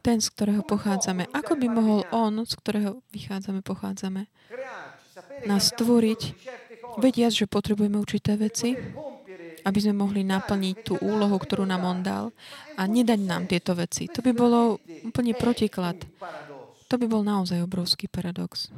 ten, 0.00 0.18
z 0.24 0.32
ktorého 0.32 0.64
pochádzame. 0.64 1.28
Ako 1.36 1.60
by 1.60 1.66
mohol 1.68 2.00
On, 2.08 2.32
z 2.48 2.56
ktorého 2.56 3.04
vychádzame, 3.12 3.60
pochádzame, 3.60 4.32
nás 5.44 5.76
stvoriť, 5.76 6.20
vediac, 6.96 7.32
že 7.36 7.44
potrebujeme 7.44 8.00
určité 8.00 8.40
veci, 8.40 8.74
aby 9.64 9.78
sme 9.80 9.94
mohli 9.96 10.22
naplniť 10.24 10.74
tú 10.84 10.94
úlohu, 11.00 11.36
ktorú 11.36 11.64
nám 11.68 11.84
On 11.84 12.00
dal 12.00 12.24
a 12.76 12.86
nedať 12.86 13.20
nám 13.22 13.46
tieto 13.46 13.76
veci. 13.76 14.08
To 14.10 14.20
by 14.24 14.32
bolo 14.32 14.80
úplne 15.04 15.36
protiklad. 15.36 16.00
To 16.90 16.94
by 16.98 17.06
bol 17.06 17.22
naozaj 17.22 17.62
obrovský 17.62 18.10
paradox. 18.10 18.72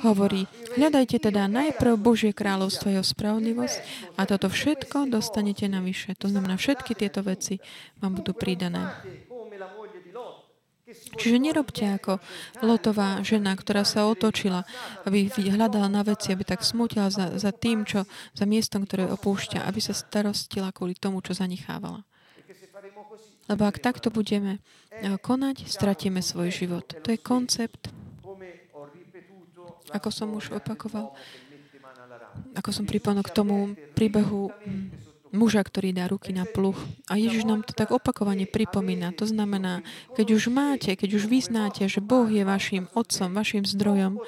Hovorí, 0.00 0.44
hľadajte 0.76 1.16
teda 1.18 1.48
najprv 1.48 1.96
Božie 2.00 2.32
kráľovstvo 2.32 2.88
a 2.88 2.94
jeho 3.00 3.04
spravodlivosť 3.04 3.76
a 4.16 4.22
toto 4.24 4.48
všetko 4.48 5.08
dostanete 5.08 5.68
navyše. 5.68 6.16
To 6.20 6.28
znamená, 6.28 6.56
všetky 6.56 6.96
tieto 6.96 7.24
veci 7.24 7.60
vám 8.00 8.20
budú 8.20 8.36
pridané. 8.36 8.92
Čiže 10.90 11.36
nerobte 11.38 11.86
ako 11.86 12.18
Lotová 12.62 13.22
žena, 13.22 13.54
ktorá 13.54 13.86
sa 13.86 14.06
otočila, 14.10 14.66
aby 15.06 15.30
hľadala 15.30 15.86
na 15.86 16.02
veci, 16.02 16.34
aby 16.34 16.42
tak 16.42 16.66
smutila 16.66 17.10
za, 17.10 17.34
za 17.38 17.54
tým, 17.54 17.86
čo, 17.86 18.06
za 18.34 18.44
miestom, 18.46 18.86
ktoré 18.86 19.06
opúšťa, 19.10 19.66
aby 19.66 19.78
sa 19.78 19.94
starostila 19.94 20.74
kvôli 20.74 20.98
tomu, 20.98 21.22
čo 21.22 21.34
zanechávala. 21.34 22.02
Lebo 23.50 23.66
ak 23.66 23.82
takto 23.82 24.14
budeme 24.14 24.62
eh, 24.94 25.18
konať, 25.18 25.66
stratíme 25.66 26.22
svoj 26.22 26.54
život. 26.54 26.86
To 26.86 27.08
je 27.10 27.18
koncept, 27.18 27.90
ako 29.90 30.08
som 30.14 30.30
už 30.38 30.54
opakoval, 30.54 31.10
ako 32.54 32.70
som 32.70 32.86
pripomenul 32.86 33.26
k 33.26 33.34
tomu 33.34 33.74
príbehu 33.98 34.54
muža, 35.30 35.62
ktorý 35.62 35.94
dá 35.94 36.10
ruky 36.10 36.34
na 36.34 36.46
pluch. 36.46 36.78
A 37.06 37.18
Ježiš 37.18 37.46
nám 37.46 37.62
to 37.62 37.72
tak 37.74 37.94
opakovane 37.94 38.46
pripomína. 38.46 39.14
To 39.18 39.26
znamená, 39.26 39.82
keď 40.14 40.26
už 40.34 40.50
máte, 40.50 40.94
keď 40.94 41.18
už 41.18 41.30
vyznáte, 41.30 41.86
že 41.86 42.02
Boh 42.02 42.26
je 42.26 42.42
vašim 42.42 42.90
otcom, 42.94 43.30
vašim 43.34 43.66
zdrojom, 43.66 44.18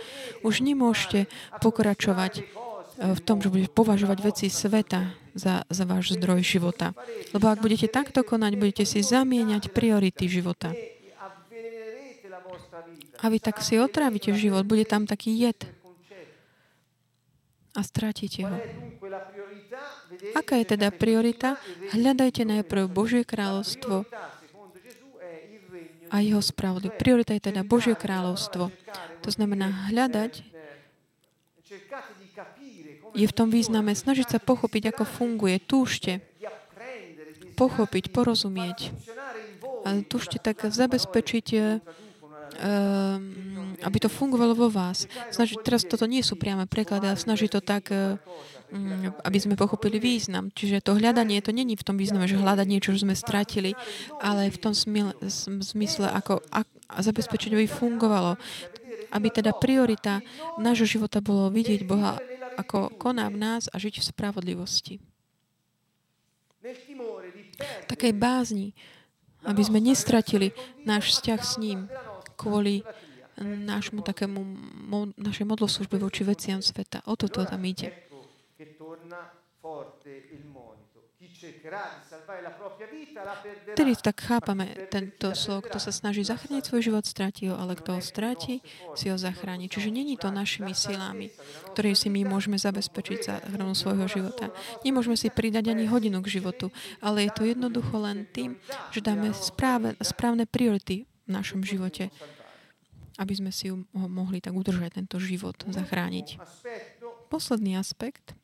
už 0.47 0.55
nemôžete 0.62 1.27
pokračovať 1.62 2.33
eh, 2.41 2.45
v 3.15 3.21
tom, 3.23 3.43
že 3.43 3.51
budete 3.51 3.75
považovať 3.75 4.19
veci 4.23 4.47
sveta 4.51 5.15
za, 5.35 5.65
za 5.69 5.85
váš 5.85 6.15
zdroj 6.17 6.45
života. 6.45 6.95
Lebo 7.33 7.49
ak 7.51 7.61
budete 7.61 7.88
takto 7.91 8.23
konať, 8.23 8.53
budete 8.57 8.85
si 8.85 9.01
zamieňať 9.03 9.73
priority 9.73 10.29
života. 10.29 10.73
A 13.23 13.31
vy 13.31 13.38
tak 13.38 13.62
si 13.62 13.79
otrávite 13.79 14.35
život, 14.35 14.67
bude 14.67 14.83
tam 14.83 15.07
taký 15.07 15.31
jed. 15.38 15.59
A 17.73 17.81
stratíte 17.81 18.45
ho. 18.45 18.57
Aká 20.31 20.63
je 20.63 20.79
teda 20.79 20.95
priorita? 20.95 21.59
Hľadajte 21.91 22.47
najprv 22.47 22.87
Božie 22.87 23.27
kráľovstvo 23.27 24.07
a 26.13 26.17
jeho 26.23 26.39
spravodlivosť. 26.39 27.01
Priorita 27.01 27.33
je 27.35 27.43
teda 27.51 27.67
Božie 27.67 27.99
kráľovstvo. 27.99 28.71
To 29.27 29.31
znamená 29.33 29.91
hľadať 29.91 30.47
je 33.13 33.27
v 33.29 33.37
tom 33.37 33.53
význame 33.53 33.93
snažiť 33.93 34.37
sa 34.37 34.39
pochopiť, 34.41 34.93
ako 34.93 35.05
funguje. 35.05 35.61
Túžte 35.61 36.25
pochopiť, 37.57 38.09
porozumieť. 38.15 38.95
A 39.83 40.01
túžte 40.07 40.41
tak 40.41 40.65
zabezpečiť 40.65 41.47
Ehm, 41.53 41.81
aby 43.83 43.99
to 43.99 44.09
fungovalo 44.09 44.55
vo 44.55 44.69
vás. 44.71 45.11
Snaži, 45.35 45.59
teraz 45.61 45.83
toto 45.83 46.07
nie 46.07 46.23
sú 46.23 46.38
priame 46.38 46.71
preklady, 46.71 47.11
ale 47.11 47.19
snaží 47.19 47.51
to 47.51 47.59
tak, 47.59 47.91
eh, 47.91 48.17
mm, 48.71 49.27
aby 49.27 49.38
sme 49.41 49.55
pochopili 49.59 49.99
význam. 49.99 50.55
Čiže 50.55 50.85
to 50.85 50.97
hľadanie, 50.97 51.43
to 51.43 51.51
není 51.51 51.75
v 51.75 51.87
tom 51.87 51.99
význame, 51.99 52.31
že 52.31 52.38
hľadať 52.38 52.67
niečo, 52.69 52.95
čo 52.95 53.05
sme 53.05 53.19
stratili, 53.19 53.75
ale 54.23 54.49
v 54.49 54.59
tom 54.59 54.73
zmysle, 55.61 56.07
ako, 56.09 56.41
ako 56.53 56.71
zabezpečiť, 56.93 57.51
aby 57.57 57.67
fungovalo. 57.67 58.37
Aby 59.12 59.29
teda 59.29 59.53
priorita 59.53 60.25
nášho 60.57 60.88
života 60.88 61.21
bolo 61.21 61.53
vidieť 61.53 61.85
Boha, 61.85 62.17
ako 62.57 62.93
koná 62.97 63.29
v 63.29 63.41
nás 63.41 63.69
a 63.69 63.77
žiť 63.77 64.01
v 64.01 64.09
spravodlivosti. 64.09 64.95
Takej 67.91 68.12
bázni, 68.17 68.73
aby 69.43 69.62
sme 69.67 69.83
nestratili 69.83 70.55
náš 70.87 71.19
vzťah 71.19 71.41
s 71.43 71.55
ním, 71.59 71.91
kvôli 72.35 72.83
nášmu 73.42 74.05
takému, 74.05 74.40
našej 75.16 75.47
modloslužbe 75.49 75.97
voči 75.97 76.23
veciam 76.25 76.61
sveta. 76.61 77.01
O 77.09 77.16
toto 77.16 77.45
tam 77.49 77.62
ide. 77.64 77.92
Tedy 83.75 83.92
tak 83.99 84.16
chápame 84.23 84.66
tento 84.90 85.35
slov, 85.35 85.66
kto 85.66 85.79
sa 85.79 85.90
snaží 85.95 86.23
zachrániť 86.23 86.66
svoj 86.66 86.83
život, 86.83 87.05
stráti 87.07 87.51
ho, 87.51 87.55
ale 87.59 87.79
kto 87.79 87.99
ho 87.99 88.03
stráti, 88.03 88.62
si 88.99 89.07
ho 89.11 89.18
zachráni. 89.18 89.66
Čiže 89.66 89.90
není 89.90 90.14
to 90.18 90.31
našimi 90.31 90.75
silami, 90.75 91.31
ktoré 91.75 91.95
si 91.99 92.11
my 92.11 92.27
môžeme 92.27 92.59
zabezpečiť 92.59 93.18
za 93.23 93.35
hranu 93.55 93.75
svojho 93.75 94.07
života. 94.07 94.51
Nemôžeme 94.87 95.18
si 95.18 95.31
pridať 95.31 95.75
ani 95.75 95.90
hodinu 95.90 96.23
k 96.23 96.42
životu, 96.42 96.71
ale 97.03 97.27
je 97.27 97.33
to 97.35 97.42
jednoducho 97.47 97.95
len 98.03 98.27
tým, 98.31 98.59
že 98.90 99.03
dáme 99.03 99.35
správne, 99.35 99.99
správne 100.03 100.47
priority 100.47 101.07
v 101.27 101.31
našom 101.31 101.63
živote, 101.63 102.09
aby 103.19 103.35
sme 103.37 103.53
si 103.53 103.71
ho 103.71 103.85
mohli 103.95 104.41
tak 104.41 104.57
udržať, 104.57 105.03
tento 105.03 105.17
život, 105.23 105.57
zachrániť. 105.69 106.41
Posledný 107.29 107.77
aspekt. 107.77 108.35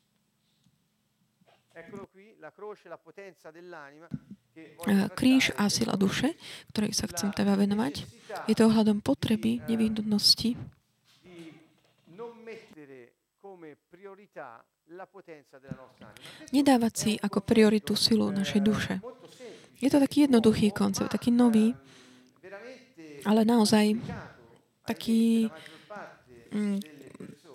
Kríž 5.15 5.55
a 5.55 5.71
sila 5.71 5.95
duše, 5.95 6.35
ktorej 6.75 6.93
sa 6.97 7.07
chcem 7.07 7.31
teda 7.31 7.55
venovať, 7.55 7.95
je 8.51 8.55
to 8.59 8.67
ohľadom 8.67 8.99
potreby, 8.99 9.63
nevyhnutnosti 9.71 10.59
nedávať 16.53 16.93
si 16.97 17.13
ako 17.21 17.39
prioritu 17.45 17.93
silu 17.93 18.33
našej 18.33 18.61
duše. 18.65 18.95
Je 19.79 19.89
to 19.93 20.03
taký 20.03 20.27
jednoduchý 20.27 20.75
koncept, 20.75 21.13
taký 21.13 21.31
nový, 21.31 21.77
ale 23.25 23.43
naozaj 23.45 23.99
taký 24.87 25.53
mm, 26.55 26.79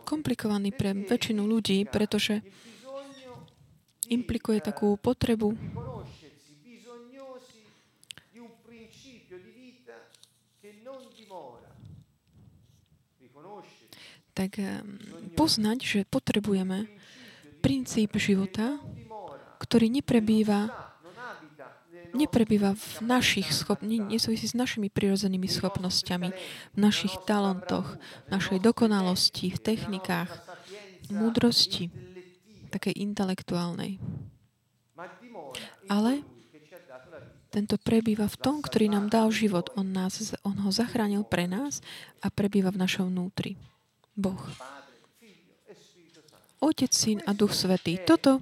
komplikovaný 0.06 0.70
pre 0.76 0.94
väčšinu 0.94 1.42
ľudí, 1.48 1.88
pretože 1.88 2.44
implikuje 4.12 4.60
takú 4.62 5.00
potrebu. 5.00 5.56
Tak 14.34 14.58
poznať, 15.38 15.78
že 15.78 16.00
potrebujeme 16.10 16.90
princíp 17.62 18.18
života, 18.18 18.82
ktorý 19.62 19.94
neprebýva 19.94 20.93
neprebýva 22.14 22.78
v 22.78 22.88
našich 23.04 23.50
schop, 23.52 23.82
nesúvisí 23.84 24.46
s 24.48 24.56
našimi 24.56 24.88
prirodzenými 24.88 25.50
schopnosťami, 25.50 26.30
v 26.74 26.78
našich 26.78 27.18
talentoch, 27.26 27.98
našej 28.30 28.62
dokonalosti, 28.62 29.52
v 29.52 29.60
technikách, 29.60 30.30
múdrosti, 31.10 31.90
takej 32.70 32.94
intelektuálnej. 33.02 33.98
Ale 35.92 36.26
tento 37.54 37.78
prebýva 37.78 38.26
v 38.26 38.38
tom, 38.42 38.56
ktorý 38.66 38.90
nám 38.90 39.14
dal 39.14 39.30
život. 39.30 39.70
On, 39.78 39.86
nás, 39.86 40.18
on 40.42 40.58
ho 40.66 40.74
zachránil 40.74 41.22
pre 41.22 41.46
nás 41.46 41.86
a 42.26 42.34
prebýva 42.34 42.74
v 42.74 42.82
našom 42.82 43.14
vnútri. 43.14 43.62
Boh. 44.18 44.42
Otec, 46.58 46.90
Syn 46.90 47.22
a 47.30 47.36
Duch 47.38 47.54
Svetý. 47.54 48.02
Toto 48.02 48.42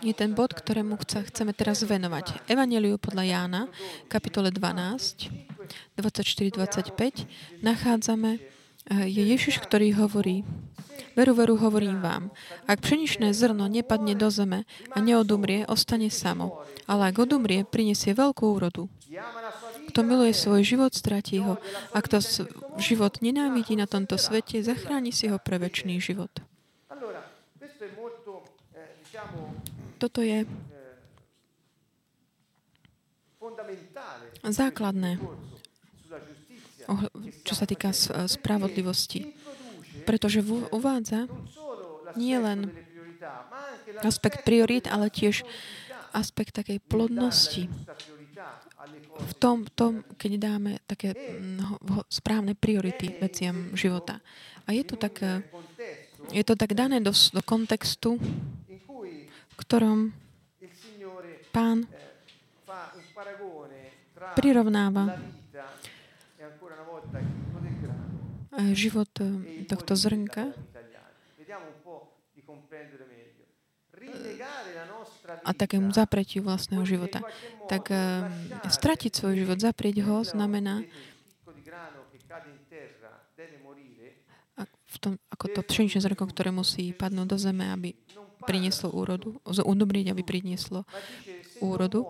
je 0.00 0.14
ten 0.16 0.32
bod, 0.32 0.56
ktorému 0.56 0.96
chceme 1.00 1.52
teraz 1.52 1.84
venovať. 1.84 2.48
Evangeliu 2.48 2.96
podľa 2.96 3.24
Jána, 3.24 3.62
kapitole 4.08 4.48
12, 4.48 5.28
24-25, 6.00 7.28
nachádzame, 7.60 8.40
eh, 8.40 9.06
je 9.06 9.22
Ježiš, 9.36 9.60
ktorý 9.60 9.92
hovorí, 10.00 10.42
Veru, 11.18 11.34
veru, 11.34 11.58
hovorím 11.58 11.98
vám, 11.98 12.30
ak 12.70 12.86
pšeničné 12.86 13.34
zrno 13.34 13.66
nepadne 13.66 14.14
do 14.14 14.30
zeme 14.30 14.62
a 14.94 15.02
neodumrie, 15.02 15.66
ostane 15.66 16.06
samo. 16.06 16.62
Ale 16.86 17.10
ak 17.10 17.26
odumrie, 17.26 17.66
prinesie 17.66 18.14
veľkú 18.14 18.46
úrodu. 18.46 18.86
Kto 19.90 20.06
miluje 20.06 20.30
svoj 20.30 20.62
život, 20.62 20.94
stratí 20.94 21.42
ho. 21.42 21.58
A 21.90 21.98
kto 21.98 22.22
život 22.78 23.18
nenávidí 23.18 23.74
na 23.74 23.90
tomto 23.90 24.14
svete, 24.14 24.62
zachráni 24.62 25.10
si 25.10 25.26
ho 25.26 25.36
pre 25.42 25.58
väčší 25.58 25.98
život. 25.98 26.30
Toto 30.00 30.24
je 30.24 30.48
základné, 34.40 35.20
čo 37.44 37.54
sa 37.54 37.68
týka 37.68 37.92
spravodlivosti. 38.26 39.36
Pretože 40.08 40.40
uvádza 40.72 41.28
nie 42.16 42.38
len 42.40 42.72
aspekt 44.00 44.42
priorít, 44.48 44.88
ale 44.88 45.12
tiež 45.12 45.44
aspekt 46.16 46.56
takej 46.56 46.80
plodnosti. 46.80 47.68
V 49.20 49.32
tom, 49.36 49.68
tom 49.76 50.00
keď 50.16 50.32
dáme 50.40 50.80
také 50.88 51.12
mm, 51.12 52.08
správne 52.08 52.56
priority 52.56 53.20
veciam 53.20 53.76
života. 53.76 54.24
A 54.64 54.72
je 54.72 54.80
to 54.80 54.96
tak, 54.96 55.20
je 56.32 56.44
to 56.46 56.54
tak 56.56 56.72
dané 56.72 57.04
do, 57.04 57.12
do 57.12 57.42
kontextu, 57.44 58.16
ktorom 59.70 60.10
pán 61.54 61.86
prirovnáva 64.34 65.14
eh, 68.58 68.74
život 68.74 69.06
eh, 69.22 69.30
tohto 69.70 69.94
zrnka 69.94 70.50
a 75.46 75.50
takému 75.54 75.94
zapretiu 75.94 76.42
vlastného 76.42 76.82
života. 76.82 77.22
Tak 77.70 77.94
um, 77.94 78.26
stratiť 78.66 79.12
svoj 79.22 79.38
život, 79.38 79.62
zaprieť 79.62 80.02
ho, 80.02 80.26
znamená 80.26 80.82
v 84.90 84.96
tom, 84.98 85.12
ako 85.30 85.44
to 85.54 85.60
pšeničné 85.62 86.02
zrnko, 86.02 86.26
ktoré 86.34 86.50
musí 86.50 86.90
padnúť 86.90 87.28
do 87.30 87.38
zeme, 87.38 87.70
aby 87.70 87.94
prinieslo 88.44 88.92
úrodu, 88.92 89.38
udobrieť, 89.44 90.12
aby 90.12 90.22
prinieslo 90.24 90.84
úrodu. 91.60 92.04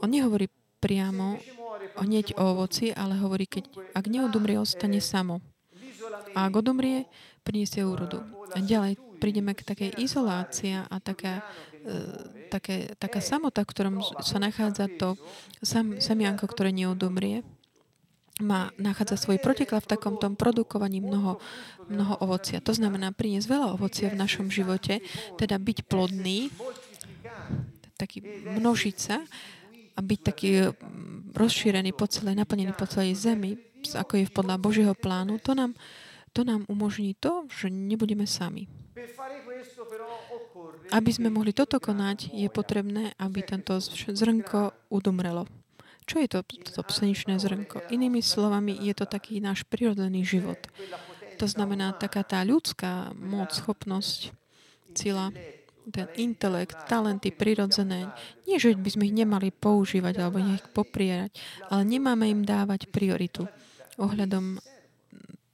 On 0.00 0.08
nehovorí 0.08 0.48
priamo 0.80 1.36
hneď 2.00 2.36
o 2.40 2.56
ovoci, 2.56 2.92
ale 2.92 3.20
hovorí, 3.20 3.44
keď 3.44 3.68
ak 3.92 4.04
neodumrie, 4.08 4.56
ostane 4.56 5.00
samo. 5.04 5.44
A 6.32 6.48
ak 6.48 6.54
odumrie, 6.64 7.04
priniesie 7.44 7.84
úrodu. 7.84 8.24
A 8.56 8.58
ďalej 8.60 8.96
prídeme 9.20 9.52
k 9.52 9.66
takej 9.66 9.90
izolácia 10.00 10.88
a 10.88 10.96
taká, 10.96 11.44
e, 11.84 12.48
také, 12.48 12.96
taká 12.96 13.20
samota, 13.20 13.62
v 13.62 13.70
ktorom 13.70 13.96
sa 14.24 14.40
nachádza 14.40 14.88
to 14.96 15.20
sam, 15.60 16.00
semianko, 16.00 16.48
ktoré 16.48 16.72
neodumrie, 16.72 17.44
má, 18.40 18.72
nachádza 18.80 19.16
svoj 19.16 19.38
protiklad 19.38 19.84
v 19.84 19.92
takom 19.96 20.16
tom 20.16 20.34
produkovaní 20.34 21.00
mnoho, 21.00 21.40
mnoho 21.88 22.14
ovocia. 22.24 22.60
To 22.64 22.72
znamená 22.74 23.12
priniesť 23.12 23.48
veľa 23.48 23.68
ovocia 23.76 24.08
v 24.12 24.20
našom 24.20 24.48
živote, 24.48 25.04
teda 25.36 25.56
byť 25.60 25.78
plodný, 25.86 26.48
taký 28.00 28.24
množiť 28.56 28.96
sa 28.96 29.20
a 29.96 30.00
byť 30.00 30.20
taký 30.24 30.50
mm, 30.64 31.36
rozšírený 31.36 31.92
po 31.92 32.08
celej, 32.08 32.40
naplnený 32.40 32.72
po 32.72 32.88
celej 32.88 33.20
zemi, 33.20 33.60
ako 33.92 34.16
je 34.16 34.32
podľa 34.32 34.56
Božieho 34.56 34.94
plánu, 34.96 35.36
to 35.40 35.52
nám, 35.52 35.76
to 36.32 36.40
nám 36.44 36.64
umožní 36.72 37.12
to, 37.20 37.44
že 37.52 37.68
nebudeme 37.68 38.24
sami. 38.24 38.64
Aby 40.90 41.10
sme 41.14 41.28
mohli 41.30 41.54
toto 41.54 41.78
konať, 41.78 42.34
je 42.34 42.48
potrebné, 42.50 43.14
aby 43.20 43.44
tento 43.44 43.78
zrnko 43.80 44.90
udumrelo. 44.90 45.59
Čo 46.10 46.18
je 46.18 46.26
to, 46.26 46.42
to 46.42 46.82
pseničné 46.82 47.38
zrnko? 47.38 47.86
Inými 47.94 48.18
slovami, 48.18 48.74
je 48.82 48.98
to 48.98 49.06
taký 49.06 49.38
náš 49.38 49.62
prirodzený 49.62 50.26
život. 50.26 50.58
To 51.38 51.46
znamená 51.46 51.94
taká 51.94 52.26
tá 52.26 52.42
ľudská 52.42 53.14
moc, 53.14 53.54
schopnosť, 53.54 54.34
sila, 54.90 55.30
ten 55.86 56.10
intelekt, 56.18 56.74
talenty 56.90 57.30
prirodzené. 57.30 58.10
Nie, 58.42 58.58
že 58.58 58.74
by 58.74 58.90
sme 58.90 59.06
ich 59.06 59.14
nemali 59.14 59.54
používať 59.54 60.18
alebo 60.18 60.42
nech 60.42 60.66
poprierať, 60.74 61.30
ale 61.70 61.86
nemáme 61.86 62.26
im 62.26 62.42
dávať 62.42 62.90
prioritu 62.90 63.46
ohľadom 63.94 64.58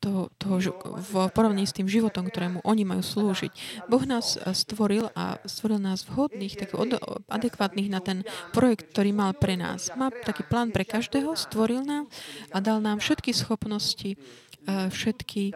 toho, 0.07 0.31
toho, 0.38 0.57
v 1.03 1.12
porovnaní 1.35 1.66
s 1.66 1.75
tým 1.75 1.90
životom, 1.90 2.31
ktorému 2.31 2.62
oni 2.62 2.87
majú 2.87 3.03
slúžiť. 3.03 3.83
Boh 3.90 4.07
nás 4.07 4.38
stvoril 4.38 5.11
a 5.19 5.42
stvoril 5.42 5.83
nás 5.83 6.07
vhodných, 6.07 6.55
tak 6.55 6.79
adekvátnych 7.27 7.90
na 7.90 7.99
ten 7.99 8.23
projekt, 8.55 8.95
ktorý 8.95 9.11
mal 9.11 9.35
pre 9.35 9.59
nás. 9.59 9.90
Má 9.99 10.14
taký 10.14 10.47
plán 10.47 10.71
pre 10.71 10.87
každého, 10.87 11.35
stvoril 11.35 11.83
nám 11.83 12.07
a 12.55 12.62
dal 12.62 12.79
nám 12.79 13.03
všetky 13.03 13.35
schopnosti, 13.35 14.14
eh, 14.14 14.87
všetky 14.87 15.51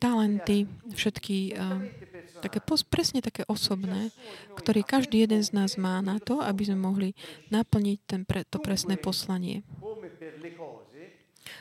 talenty, 0.00 0.64
všetky 0.96 1.38
eh, 1.52 2.12
také 2.40 2.58
presne 2.64 3.20
také 3.22 3.44
osobné, 3.46 4.10
ktoré 4.56 4.82
každý 4.82 5.22
jeden 5.28 5.44
z 5.44 5.52
nás 5.52 5.76
má 5.76 6.00
na 6.00 6.16
to, 6.18 6.40
aby 6.40 6.66
sme 6.66 6.80
mohli 6.80 7.08
naplniť 7.52 7.98
ten 8.08 8.24
to 8.26 8.58
presné 8.58 8.96
poslanie. 8.96 9.62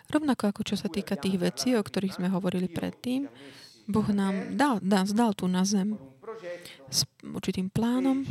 Rovnako 0.09 0.55
ako 0.55 0.61
čo 0.65 0.75
sa 0.79 0.87
týka 0.89 1.19
tých 1.19 1.37
vecí, 1.37 1.77
o 1.77 1.83
ktorých 1.83 2.17
sme 2.17 2.31
hovorili 2.31 2.71
predtým, 2.71 3.29
Boh 3.91 4.07
nám 4.09 4.55
dal, 4.55 4.79
dal, 4.79 5.05
dal 5.09 5.31
tu 5.35 5.45
na 5.51 5.67
zem 5.67 5.99
s 6.89 7.05
určitým 7.23 7.69
plánom, 7.69 8.25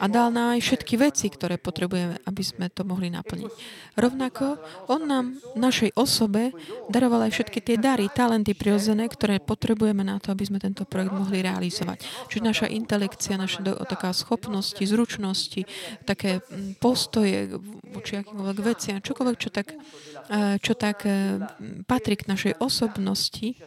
a 0.00 0.06
dal 0.08 0.32
nám 0.32 0.56
aj 0.56 0.60
všetky 0.62 0.94
veci, 0.96 1.26
ktoré 1.28 1.58
potrebujeme, 1.58 2.16
aby 2.24 2.42
sme 2.44 2.70
to 2.72 2.86
mohli 2.86 3.12
naplniť. 3.12 3.52
Rovnako 3.98 4.56
On 4.88 5.02
nám, 5.04 5.36
našej 5.58 5.92
osobe, 5.98 6.54
daroval 6.88 7.28
aj 7.28 7.32
všetky 7.34 7.58
tie 7.60 7.76
dary, 7.76 8.08
talenty 8.08 8.56
prirodzené, 8.56 9.10
ktoré 9.10 9.42
potrebujeme 9.42 10.06
na 10.06 10.22
to, 10.22 10.32
aby 10.32 10.48
sme 10.48 10.62
tento 10.62 10.86
projekt 10.86 11.12
mohli 11.12 11.44
realizovať. 11.44 12.04
Čiže 12.30 12.42
naša 12.42 12.66
intelekcia, 12.70 13.36
naša 13.36 13.60
do, 13.60 13.72
taká 13.84 14.14
schopnosti, 14.14 14.80
zručnosti, 14.80 15.66
také 16.06 16.40
mm, 16.40 16.80
postoje 16.80 17.52
voči 17.92 18.22
akýmkoľvek 18.22 18.58
veciam, 18.62 18.96
čokoľvek, 19.02 19.36
čo 19.36 19.50
tak, 19.52 19.76
eh, 19.76 20.56
čo 20.62 20.72
tak 20.78 21.04
eh, 21.04 21.42
patrí 21.84 22.16
k 22.16 22.28
našej 22.30 22.62
osobnosti, 22.62 23.58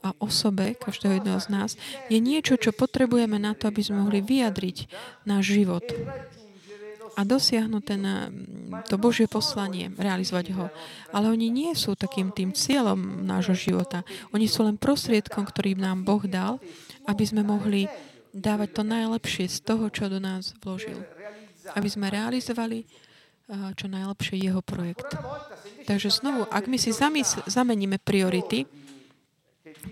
a 0.00 0.16
osobe 0.18 0.76
každého 0.76 1.20
jedného 1.20 1.40
z 1.40 1.48
nás 1.52 1.70
je 2.08 2.18
niečo, 2.18 2.56
čo 2.56 2.72
potrebujeme 2.72 3.36
na 3.36 3.52
to, 3.52 3.68
aby 3.68 3.84
sme 3.84 4.02
mohli 4.04 4.24
vyjadriť 4.24 4.88
náš 5.28 5.60
život 5.60 5.84
a 7.18 7.26
dosiahnuť 7.26 7.82
ten, 7.84 8.00
mm, 8.00 8.88
to 8.88 8.96
Božie 8.96 9.28
poslanie, 9.28 9.92
realizovať 9.92 10.56
ho. 10.56 10.66
Ale 11.12 11.28
oni 11.28 11.52
nie 11.52 11.72
sú 11.76 11.92
takým 11.92 12.32
tým 12.32 12.56
cieľom 12.56 13.26
nášho 13.26 13.52
života. 13.52 14.06
Oni 14.32 14.48
sú 14.48 14.64
len 14.64 14.80
prostriedkom, 14.80 15.44
ktorý 15.44 15.76
nám 15.76 16.06
Boh 16.06 16.22
dal, 16.24 16.62
aby 17.04 17.24
sme 17.26 17.44
mohli 17.44 17.90
dávať 18.30 18.68
to 18.72 18.82
najlepšie 18.86 19.50
z 19.50 19.58
toho, 19.60 19.90
čo 19.90 20.06
do 20.06 20.22
nás 20.22 20.56
vložil. 20.62 21.02
Aby 21.74 21.88
sme 21.90 22.08
realizovali 22.08 22.86
čo 23.50 23.90
najlepšie 23.90 24.38
jeho 24.38 24.62
projekt. 24.62 25.10
Takže 25.82 26.22
znovu, 26.22 26.46
ak 26.46 26.70
my 26.70 26.78
si 26.78 26.94
zamysl- 26.94 27.42
zameníme 27.50 27.98
priority, 27.98 28.62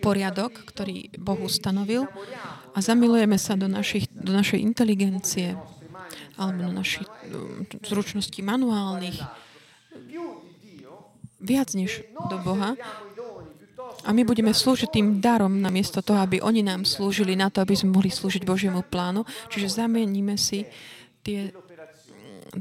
poriadok, 0.04 0.52
ktorý 0.68 1.16
Boh 1.16 1.40
ustanovil 1.40 2.04
a 2.76 2.78
zamilujeme 2.78 3.40
sa 3.40 3.56
do, 3.56 3.66
našich, 3.66 4.06
do 4.12 4.36
našej 4.36 4.60
inteligencie 4.60 5.56
alebo 6.36 6.68
do 6.68 6.72
našich 6.72 7.08
zručností 7.82 8.44
manuálnych 8.44 9.18
viac 11.38 11.70
než 11.72 12.04
do 12.28 12.36
Boha 12.42 12.76
a 14.04 14.10
my 14.14 14.22
budeme 14.22 14.54
slúžiť 14.54 14.90
tým 14.90 15.18
darom 15.18 15.58
namiesto 15.58 16.04
toho, 16.04 16.22
aby 16.22 16.38
oni 16.38 16.62
nám 16.62 16.86
slúžili 16.86 17.34
na 17.34 17.50
to, 17.50 17.62
aby 17.62 17.74
sme 17.74 17.94
mohli 17.94 18.10
slúžiť 18.12 18.46
Božiemu 18.46 18.86
plánu. 18.86 19.26
Čiže 19.50 19.82
zameníme 19.82 20.38
si 20.38 20.66
tie, 21.22 21.50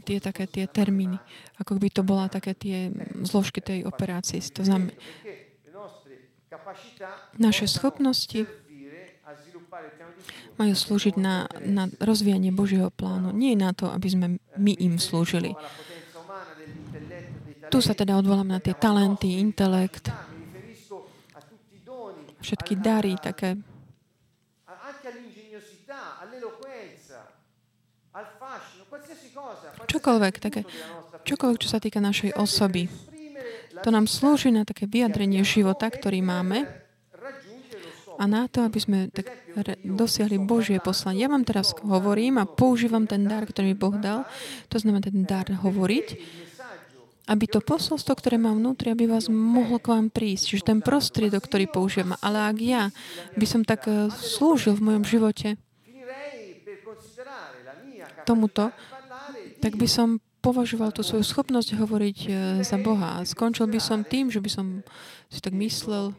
tie 0.01 0.17
také 0.17 0.49
tie 0.49 0.65
termíny, 0.65 1.17
ako 1.61 1.77
by 1.77 1.89
to 1.93 2.01
bola 2.01 2.25
také 2.27 2.57
tie 2.57 2.89
zložky 3.21 3.61
tej 3.61 3.85
operácie. 3.85 4.41
To 4.57 4.65
znamená, 4.65 4.93
naše 7.37 7.67
schopnosti 7.67 8.47
majú 10.55 10.73
slúžiť 10.73 11.15
na, 11.19 11.45
na 11.59 11.91
rozvíjanie 11.99 12.55
Božieho 12.55 12.87
plánu, 12.89 13.35
nie 13.35 13.53
na 13.53 13.75
to, 13.75 13.91
aby 13.91 14.07
sme 14.07 14.27
my 14.55 14.73
im 14.79 14.95
slúžili. 14.97 15.53
Tu 17.67 17.77
sa 17.83 17.91
teda 17.91 18.15
odvolám 18.15 18.47
na 18.47 18.59
tie 18.63 18.71
talenty, 18.71 19.43
intelekt, 19.43 20.07
všetky 22.39 22.79
dary, 22.79 23.19
také. 23.19 23.59
čokoľvek, 29.85 30.33
také, 30.41 30.61
čokoľvek, 31.21 31.59
čo 31.61 31.69
sa 31.69 31.77
týka 31.77 32.01
našej 32.01 32.33
osoby. 32.33 32.89
To 33.83 33.89
nám 33.93 34.09
slúži 34.09 34.49
na 34.49 34.65
také 34.65 34.89
vyjadrenie 34.89 35.45
života, 35.45 35.89
ktorý 35.91 36.23
máme 36.25 36.65
a 38.17 38.23
na 38.25 38.49
to, 38.49 38.65
aby 38.65 38.79
sme 38.81 38.99
tak 39.13 39.29
dosiahli 39.85 40.41
Božie 40.41 40.81
poslanie. 40.81 41.25
Ja 41.25 41.29
vám 41.29 41.45
teraz 41.45 41.77
hovorím 41.85 42.41
a 42.41 42.49
používam 42.49 43.05
ten 43.05 43.29
dar, 43.29 43.45
ktorý 43.45 43.73
mi 43.73 43.77
Boh 43.77 43.93
dal. 43.93 44.25
To 44.73 44.77
znamená 44.81 45.05
ten 45.05 45.21
dar 45.21 45.45
hovoriť, 45.45 46.07
aby 47.29 47.45
to 47.45 47.61
posolstvo, 47.61 48.17
ktoré 48.17 48.41
mám 48.41 48.57
vnútri, 48.57 48.89
aby 48.89 49.05
vás 49.05 49.29
mohlo 49.29 49.77
k 49.77 49.93
vám 49.93 50.09
prísť. 50.09 50.43
Čiže 50.49 50.63
ten 50.73 50.79
prostriedok, 50.81 51.45
ktorý 51.45 51.69
použijem. 51.69 52.17
Ale 52.23 52.49
ak 52.49 52.57
ja 52.57 52.83
by 53.37 53.45
som 53.45 53.61
tak 53.61 53.85
eh, 53.85 54.09
slúžil 54.09 54.73
v 54.73 54.85
mojom 54.91 55.05
živote 55.05 55.61
tomuto, 58.27 58.75
tak 59.63 59.79
by 59.79 59.87
som 59.87 60.19
považoval 60.47 60.95
tú 60.95 61.03
svoju 61.03 61.27
schopnosť 61.27 61.75
hovoriť 61.75 62.19
e, 62.23 62.29
za 62.63 62.79
Boha. 62.79 63.19
Skončil 63.27 63.67
by 63.67 63.83
som 63.83 64.07
tým, 64.07 64.31
že 64.31 64.39
by 64.39 64.47
som 64.47 64.79
si 65.27 65.43
tak 65.43 65.51
myslel, 65.51 66.15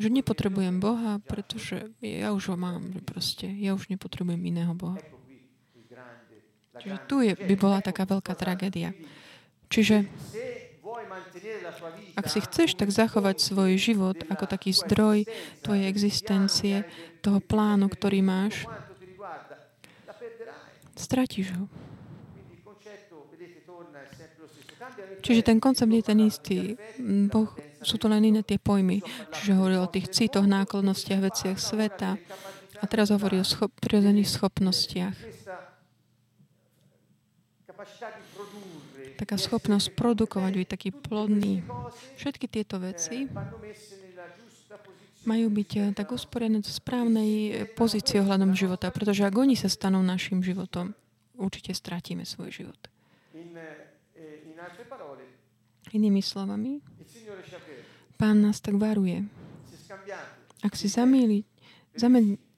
že 0.00 0.08
nepotrebujem 0.08 0.80
Boha, 0.80 1.20
pretože 1.28 1.92
ja 2.00 2.32
už 2.32 2.52
ho 2.52 2.56
mám, 2.56 2.80
proste 3.04 3.44
ja 3.44 3.76
už 3.76 3.92
nepotrebujem 3.92 4.40
iného 4.40 4.72
Boha. 4.72 4.96
Čiže 6.80 6.96
tu 7.04 7.20
je, 7.20 7.36
by 7.36 7.54
bola 7.60 7.84
taká 7.84 8.08
veľká 8.08 8.32
tragédia. 8.32 8.96
Čiže 9.68 10.08
ak 12.16 12.26
si 12.32 12.40
chceš 12.40 12.72
tak 12.80 12.88
zachovať 12.88 13.36
svoj 13.36 13.76
život 13.76 14.16
ako 14.32 14.48
taký 14.48 14.72
zdroj 14.72 15.28
tvojej 15.60 15.84
existencie, 15.92 16.88
toho 17.20 17.36
plánu, 17.44 17.92
ktorý 17.92 18.24
máš, 18.24 18.64
stratíš 20.96 21.52
ho. 21.52 21.68
Čiže 25.20 25.42
ten 25.44 25.58
koncept 25.60 25.92
je 25.92 26.04
ten 26.04 26.18
istý. 26.24 26.58
Boh, 27.28 27.52
sú 27.84 28.00
to 28.00 28.08
len 28.08 28.24
iné 28.24 28.40
tie 28.40 28.56
pojmy. 28.56 29.04
Čiže 29.36 29.52
hovorí 29.56 29.76
o 29.76 29.88
tých 29.88 30.08
citoch, 30.08 30.48
nákladnostiach, 30.48 31.20
veciach 31.20 31.58
sveta. 31.60 32.16
A 32.80 32.84
teraz 32.88 33.12
hovorí 33.12 33.36
o 33.40 33.44
schop, 33.44 33.72
prirodzených 33.80 34.28
schopnostiach. 34.28 35.16
Taká 39.20 39.36
schopnosť 39.36 39.92
produkovať, 39.92 40.52
byť 40.64 40.68
taký 40.68 40.90
plodný. 40.96 41.60
Všetky 42.16 42.48
tieto 42.48 42.80
veci 42.80 43.28
majú 45.28 45.52
byť 45.52 45.70
eh, 45.76 45.84
tak 45.92 46.16
usporené 46.16 46.64
do 46.64 46.72
správnej 46.72 47.30
eh, 47.32 47.52
pozície 47.68 48.20
ohľadom 48.20 48.56
života, 48.56 48.88
pretože 48.88 49.24
ak 49.28 49.36
oni 49.36 49.56
sa 49.56 49.68
stanú 49.68 50.00
našim 50.00 50.40
životom, 50.40 50.96
určite 51.36 51.76
stratíme 51.76 52.24
svoj 52.24 52.64
život. 52.64 52.80
Inými 55.90 56.22
slovami, 56.22 56.78
Pán 58.20 58.44
nás 58.44 58.60
tak 58.60 58.76
varuje. 58.76 59.24
Ak 60.60 60.76
si 60.76 60.92
zamil, 60.92 61.48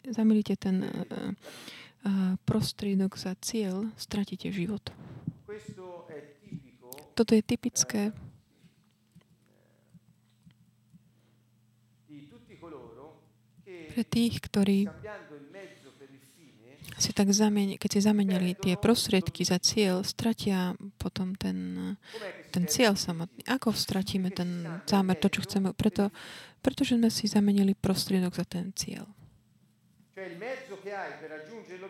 zamilíte 0.03 0.59
ten 0.59 0.83
uh, 0.83 0.91
uh, 0.91 2.35
prostriedok 2.43 3.15
za 3.15 3.39
cieľ, 3.39 3.87
stratíte 3.95 4.51
život. 4.51 4.83
Toto 7.15 7.31
je 7.39 7.43
typické 7.47 8.11
pre 13.93 14.03
tých, 14.09 14.41
ktorí 14.41 14.89
si 17.03 17.11
tak 17.11 17.35
zameni, 17.35 17.75
keď 17.75 17.91
si 17.99 18.01
zamenili 18.07 18.55
tie 18.55 18.79
prostriedky 18.79 19.43
za 19.43 19.59
cieľ, 19.59 20.07
stratia 20.07 20.79
potom 21.03 21.35
ten, 21.35 21.99
ten 22.55 22.65
cieľ 22.71 22.95
samotný. 22.95 23.43
Ako 23.51 23.75
stratíme 23.75 24.31
ten 24.31 24.63
zámer, 24.87 25.19
to, 25.19 25.27
čo 25.27 25.43
chceme? 25.43 25.75
Preto, 25.75 26.15
pretože 26.63 26.95
sme 26.95 27.11
si 27.11 27.27
zamenili 27.27 27.75
prostriedok 27.75 28.39
za 28.39 28.47
ten 28.47 28.71
cieľ. 28.79 29.11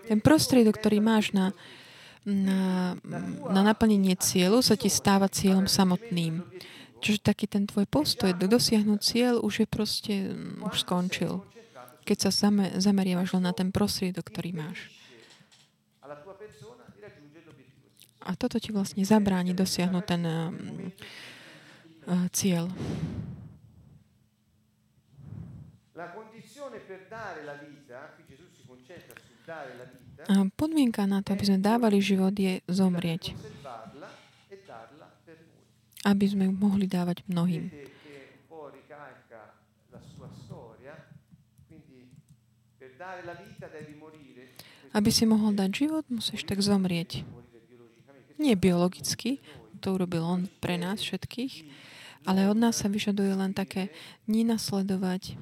Ten 0.09 0.19
prostriedok, 0.25 0.81
ktorý 0.81 1.05
máš 1.05 1.37
na, 1.37 1.53
na, 2.25 2.97
na 3.53 3.61
naplnenie 3.61 4.17
cieľu, 4.17 4.65
sa 4.65 4.81
ti 4.81 4.89
stáva 4.89 5.29
cieľom 5.29 5.69
samotným. 5.69 6.41
Čiže 7.03 7.21
taký 7.21 7.51
ten 7.51 7.69
tvoj 7.69 7.85
postoj 7.85 8.33
dosiahnuť 8.33 9.01
cieľ 9.03 9.35
už 9.45 9.63
je 9.63 9.69
proste, 9.69 10.15
už 10.63 10.87
skončil 10.87 11.45
keď 12.03 12.19
sa 12.29 12.31
zame, 12.31 12.75
zameriavaš 12.77 13.39
len 13.39 13.47
na 13.47 13.55
ten 13.55 13.71
prostriedok, 13.71 14.27
ktorý 14.27 14.51
máš. 14.55 14.91
A 18.23 18.33
toto 18.39 18.63
ti 18.63 18.71
vlastne 18.71 19.03
zabráni 19.03 19.51
dosiahnuť 19.53 20.05
ten 20.07 20.23
uh, 20.23 20.49
uh, 22.07 22.27
cieľ. 22.31 22.71
A 30.23 30.35
podmienka 30.55 31.03
na 31.05 31.19
to, 31.21 31.35
aby 31.35 31.45
sme 31.45 31.59
dávali 31.59 31.99
život, 31.99 32.35
je 32.35 32.63
zomrieť. 32.71 33.35
Aby 36.03 36.25
sme 36.27 36.51
ju 36.51 36.53
mohli 36.55 36.87
dávať 36.87 37.27
mnohým. 37.27 37.71
Aby 44.93 45.11
si 45.11 45.25
mohol 45.27 45.51
dať 45.57 45.71
život, 45.73 46.05
musíš 46.13 46.47
tak 46.47 46.63
zomrieť. 46.63 47.42
Nie 48.43 48.59
biologicky, 48.59 49.39
to 49.79 49.95
urobil 49.95 50.27
on 50.27 50.51
pre 50.59 50.75
nás 50.75 50.99
všetkých, 50.99 51.63
ale 52.27 52.51
od 52.51 52.59
nás 52.59 52.83
sa 52.83 52.91
vyžaduje 52.91 53.31
len 53.39 53.55
také 53.55 53.95
nenasledovať 54.27 55.39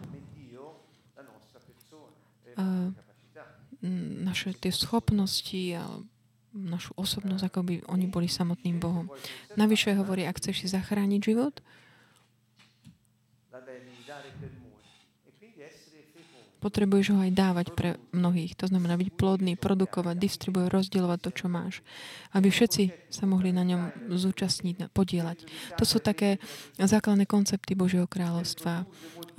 uh, 2.61 2.93
naše 4.21 4.53
tie 4.61 4.69
schopnosti 4.69 5.81
a 5.81 5.89
našu 6.53 6.93
osobnosť, 6.99 7.43
ako 7.49 7.61
by 7.65 7.75
oni 7.89 8.07
boli 8.11 8.29
samotným 8.29 8.77
Bohom. 8.83 9.09
Navyše 9.57 9.97
hovorí, 9.97 10.29
ak 10.29 10.43
chceš 10.43 10.67
si 10.67 10.67
zachrániť 10.69 11.21
život, 11.25 11.65
potrebuješ 16.61 17.17
ho 17.17 17.19
aj 17.25 17.33
dávať 17.33 17.67
pre 17.73 17.97
mnohých. 18.13 18.53
To 18.61 18.69
znamená 18.69 19.01
byť 19.01 19.11
plodný, 19.17 19.57
produkovať, 19.57 20.17
distribuovať, 20.21 20.69
rozdielovať 20.69 21.19
to, 21.25 21.31
čo 21.33 21.47
máš. 21.49 21.81
Aby 22.37 22.53
všetci 22.53 23.09
sa 23.09 23.25
mohli 23.25 23.51
na 23.51 23.65
ňom 23.65 24.13
zúčastniť, 24.13 24.93
podielať. 24.93 25.49
To 25.81 25.85
sú 25.89 25.99
také 25.99 26.37
základné 26.77 27.25
koncepty 27.25 27.73
Božieho 27.73 28.05
kráľovstva. 28.05 28.85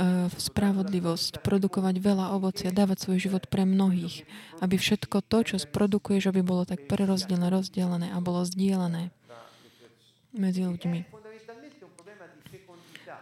E, 0.01 0.33
spravodlivosť, 0.33 1.45
produkovať 1.45 1.95
veľa 2.01 2.33
ovocia, 2.33 2.73
dávať 2.73 3.05
svoj 3.05 3.17
život 3.21 3.45
pre 3.45 3.69
mnohých. 3.69 4.25
Aby 4.57 4.81
všetko 4.81 5.21
to, 5.21 5.37
čo 5.45 5.55
sprodukuješ, 5.61 6.33
aby 6.33 6.41
bolo 6.41 6.65
tak 6.65 6.89
prerozdelené, 6.89 7.53
rozdelené 7.53 8.07
a 8.09 8.17
bolo 8.17 8.41
zdieľané 8.41 9.13
medzi 10.33 10.65
ľuďmi. 10.65 11.20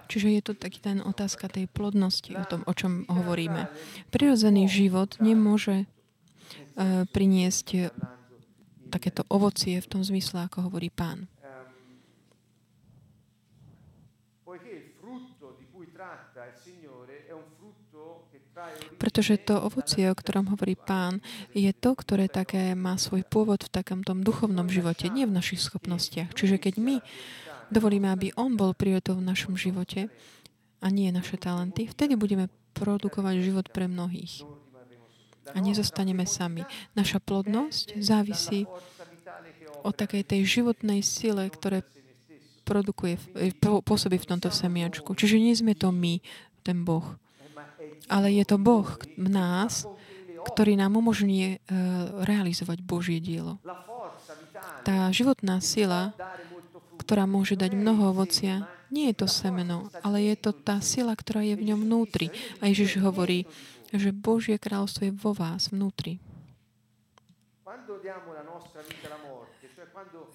Čiže 0.09 0.27
je 0.33 0.41
to 0.41 0.53
taký 0.57 0.81
ten 0.81 1.05
otázka 1.05 1.45
tej 1.53 1.69
plodnosti, 1.69 2.33
o 2.33 2.41
tom, 2.49 2.65
o 2.65 2.73
čom 2.73 3.05
hovoríme. 3.05 3.69
Prirodzený 4.09 4.65
život 4.65 5.21
nemôže 5.21 5.85
uh, 5.85 7.05
priniesť 7.13 7.93
takéto 8.89 9.21
ovocie 9.29 9.77
v 9.77 9.85
tom 9.87 10.01
zmysle, 10.01 10.49
ako 10.49 10.65
hovorí 10.65 10.89
pán. 10.89 11.29
Pretože 18.99 19.39
to 19.39 19.55
ovocie, 19.55 20.11
o 20.11 20.15
ktorom 20.17 20.51
hovorí 20.51 20.75
pán, 20.75 21.23
je 21.55 21.71
to, 21.71 21.95
ktoré 21.95 22.27
také 22.27 22.75
má 22.75 22.99
svoj 22.99 23.23
pôvod 23.23 23.63
v 23.63 23.71
takom 23.71 24.03
tom 24.03 24.19
duchovnom 24.19 24.67
živote, 24.67 25.07
nie 25.07 25.23
v 25.23 25.37
našich 25.37 25.63
schopnostiach. 25.63 26.35
Čiže 26.35 26.59
keď 26.59 26.75
my 26.81 26.95
dovolíme, 27.69 28.09
aby 28.11 28.33
On 28.37 28.53
bol 28.53 28.73
prioritou 28.77 29.17
v 29.17 29.25
našom 29.25 29.55
živote 29.55 30.09
a 30.79 30.87
nie 30.89 31.09
naše 31.09 31.37
talenty, 31.39 31.89
vtedy 31.89 32.15
budeme 32.15 32.47
produkovať 32.73 33.35
život 33.41 33.65
pre 33.73 33.89
mnohých. 33.89 34.45
A 35.49 35.57
nezostaneme 35.57 36.29
sami. 36.29 36.61
Naša 36.93 37.17
plodnosť 37.17 37.97
závisí 37.97 38.69
od 39.81 39.95
takej 39.97 40.21
tej 40.27 40.41
životnej 40.45 41.01
sile, 41.01 41.49
ktoré 41.49 41.81
produkuje, 42.69 43.17
pôsobí 43.61 44.21
v 44.21 44.29
tomto 44.29 44.53
semiačku. 44.53 45.17
Čiže 45.17 45.41
nie 45.41 45.57
sme 45.57 45.73
to 45.73 45.89
my, 45.89 46.21
ten 46.61 46.85
Boh. 46.85 47.17
Ale 48.05 48.29
je 48.29 48.45
to 48.45 48.61
Boh 48.61 48.85
v 49.17 49.29
nás, 49.29 49.89
ktorý 50.53 50.77
nám 50.77 50.97
umožní 51.01 51.57
uh, 51.57 52.23
realizovať 52.23 52.85
Božie 52.85 53.17
dielo. 53.17 53.57
Tá 54.85 55.09
životná 55.09 55.59
sila 55.59 56.13
ktorá 57.09 57.25
môže 57.25 57.57
dať 57.57 57.73
mnoho 57.73 58.13
ovocia, 58.13 58.69
nie 58.93 59.09
je 59.09 59.25
to 59.25 59.25
semeno, 59.25 59.89
ale 60.05 60.29
je 60.29 60.37
to 60.37 60.53
tá 60.53 60.77
sila, 60.77 61.17
ktorá 61.17 61.41
je 61.41 61.57
v 61.57 61.73
ňom 61.73 61.89
vnútri. 61.89 62.29
A 62.61 62.69
Ježiš 62.69 63.01
hovorí, 63.01 63.49
že 63.89 64.13
Božie 64.13 64.61
kráľovstvo 64.61 65.09
je 65.09 65.17
vo 65.17 65.33
vás 65.33 65.73
vnútri. 65.73 66.21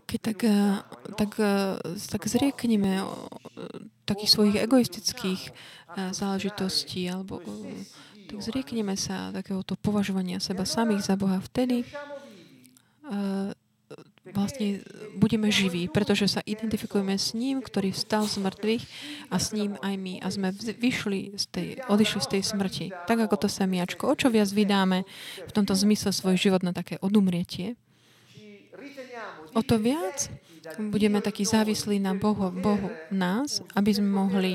Keď 0.03 0.18
tak, 0.18 0.39
eh, 0.43 0.83
tak, 1.14 1.33
eh, 1.39 1.79
tak 2.11 2.22
zriekneme 2.27 3.07
takých 4.03 4.31
svojich 4.35 4.57
egoistických 4.66 5.41
eh, 5.47 6.11
záležitostí 6.11 7.07
alebo 7.07 7.39
tak 8.27 8.39
zriekneme 8.43 8.99
sa 8.99 9.31
takéhoto 9.31 9.79
považovania 9.79 10.43
seba 10.43 10.66
samých 10.66 11.07
za 11.07 11.14
Boha 11.14 11.39
vtedy, 11.39 11.87
vlastne 14.35 14.82
budeme 15.14 15.49
živí, 15.49 15.87
pretože 15.87 16.26
sa 16.26 16.43
identifikujeme 16.43 17.14
s 17.14 17.32
ním, 17.32 17.62
ktorý 17.62 17.95
vstal 17.95 18.26
z 18.26 18.43
mŕtvych 18.43 18.82
a 19.30 19.37
s 19.39 19.55
ním 19.55 19.78
aj 19.78 19.95
my. 19.95 20.14
A 20.20 20.26
sme 20.28 20.51
vyšli 20.53 21.39
z 21.39 21.45
tej, 21.55 21.68
odišli 21.87 22.20
z 22.20 22.28
tej 22.35 22.43
smrti. 22.43 22.87
Tak 23.07 23.30
ako 23.30 23.47
to 23.47 23.49
semiačko. 23.49 24.11
O 24.11 24.18
čo 24.18 24.28
viac 24.28 24.51
vydáme 24.51 25.07
v 25.47 25.53
tomto 25.55 25.78
zmysle 25.78 26.11
svoj 26.11 26.35
život 26.35 26.66
na 26.66 26.74
také 26.74 26.99
odumrietie, 26.99 27.78
o 29.55 29.62
to 29.62 29.78
viac 29.78 30.28
budeme 30.91 31.22
takí 31.22 31.47
závislí 31.47 32.03
na 32.03 32.16
Bohu, 32.18 32.51
Bohu 32.51 32.91
nás, 33.14 33.62
aby 33.78 33.91
sme 33.95 34.11
mohli 34.11 34.53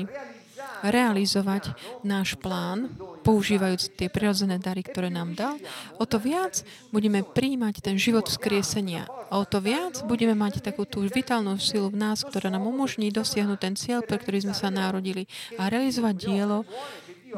realizovať 0.84 1.76
náš 2.02 2.36
plán, 2.40 2.92
používajúc 3.20 3.94
tie 3.94 4.08
prirodzené 4.08 4.56
dary, 4.56 4.80
ktoré 4.80 5.12
nám 5.12 5.36
dal, 5.36 5.56
o 6.00 6.04
to 6.08 6.16
viac 6.16 6.64
budeme 6.90 7.20
príjmať 7.20 7.84
ten 7.84 7.96
život 8.00 8.26
vzkriesenia. 8.26 9.06
A 9.30 9.38
o 9.38 9.46
to 9.46 9.62
viac 9.62 10.02
budeme 10.08 10.34
mať 10.34 10.64
takú 10.64 10.88
tú 10.88 11.04
vitálnu 11.06 11.60
silu 11.60 11.92
v 11.92 12.00
nás, 12.00 12.24
ktorá 12.24 12.50
nám 12.50 12.66
umožní 12.66 13.12
dosiahnuť 13.12 13.58
ten 13.60 13.74
cieľ, 13.76 14.00
pre 14.02 14.18
ktorý 14.18 14.48
sme 14.48 14.54
sa 14.56 14.72
narodili 14.72 15.28
a 15.60 15.68
realizovať 15.68 16.14
dielo, 16.16 16.66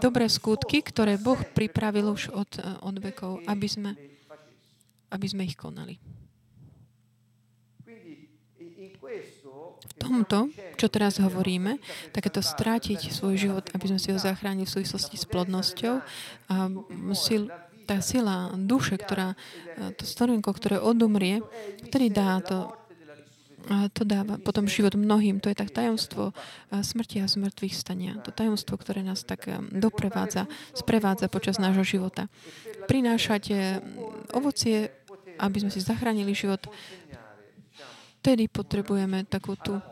dobré 0.01 0.31
skutky, 0.31 0.81
ktoré 0.81 1.21
Boh 1.21 1.37
pripravil 1.37 2.15
už 2.15 2.33
od, 2.33 2.51
od 2.81 2.97
vekov, 2.97 3.45
aby 3.45 3.69
sme, 3.69 3.91
aby 5.13 5.27
sme 5.29 5.45
ich 5.45 5.59
konali. 5.59 6.22
V 9.83 9.95
tomto, 9.99 10.51
čo 10.79 10.87
teraz 10.87 11.19
hovoríme, 11.19 11.83
takéto 12.15 12.39
strátiť 12.39 13.11
svoj 13.11 13.35
život, 13.35 13.65
aby 13.75 13.91
sme 13.91 13.99
si 13.99 14.15
ho 14.15 14.19
zachránili 14.19 14.65
v 14.65 14.75
súvislosti 14.79 15.19
s 15.19 15.27
plodnosťou 15.27 15.95
a 16.51 16.55
sil, 17.19 17.51
tá 17.83 17.99
sila 17.99 18.55
duše, 18.55 18.95
ktorá, 18.95 19.35
to 19.99 20.07
stvorenko, 20.07 20.55
ktoré 20.55 20.79
odumrie, 20.79 21.43
ktorý 21.91 22.07
dá 22.15 22.39
to 22.39 22.71
a 23.71 23.87
to 23.95 24.03
dáva 24.03 24.43
potom 24.43 24.67
život 24.67 24.99
mnohým. 24.99 25.39
To 25.39 25.47
je 25.47 25.55
tak 25.55 25.71
tajomstvo 25.71 26.35
smrti 26.75 27.23
a 27.23 27.31
zmrtvých 27.31 27.79
stania. 27.79 28.19
To 28.27 28.35
tajomstvo, 28.35 28.75
ktoré 28.75 29.07
nás 29.07 29.23
tak 29.23 29.47
doprevádza, 29.71 30.51
sprevádza 30.75 31.31
počas 31.31 31.63
nášho 31.63 31.87
života. 31.87 32.27
Prinášať 32.91 33.79
ovocie, 34.35 34.91
aby 35.39 35.63
sme 35.63 35.71
si 35.71 35.79
zachránili 35.79 36.35
život, 36.35 36.67
vtedy 38.23 38.47
potrebujeme 38.47 39.27
takú 39.27 39.59
tú 39.59 39.83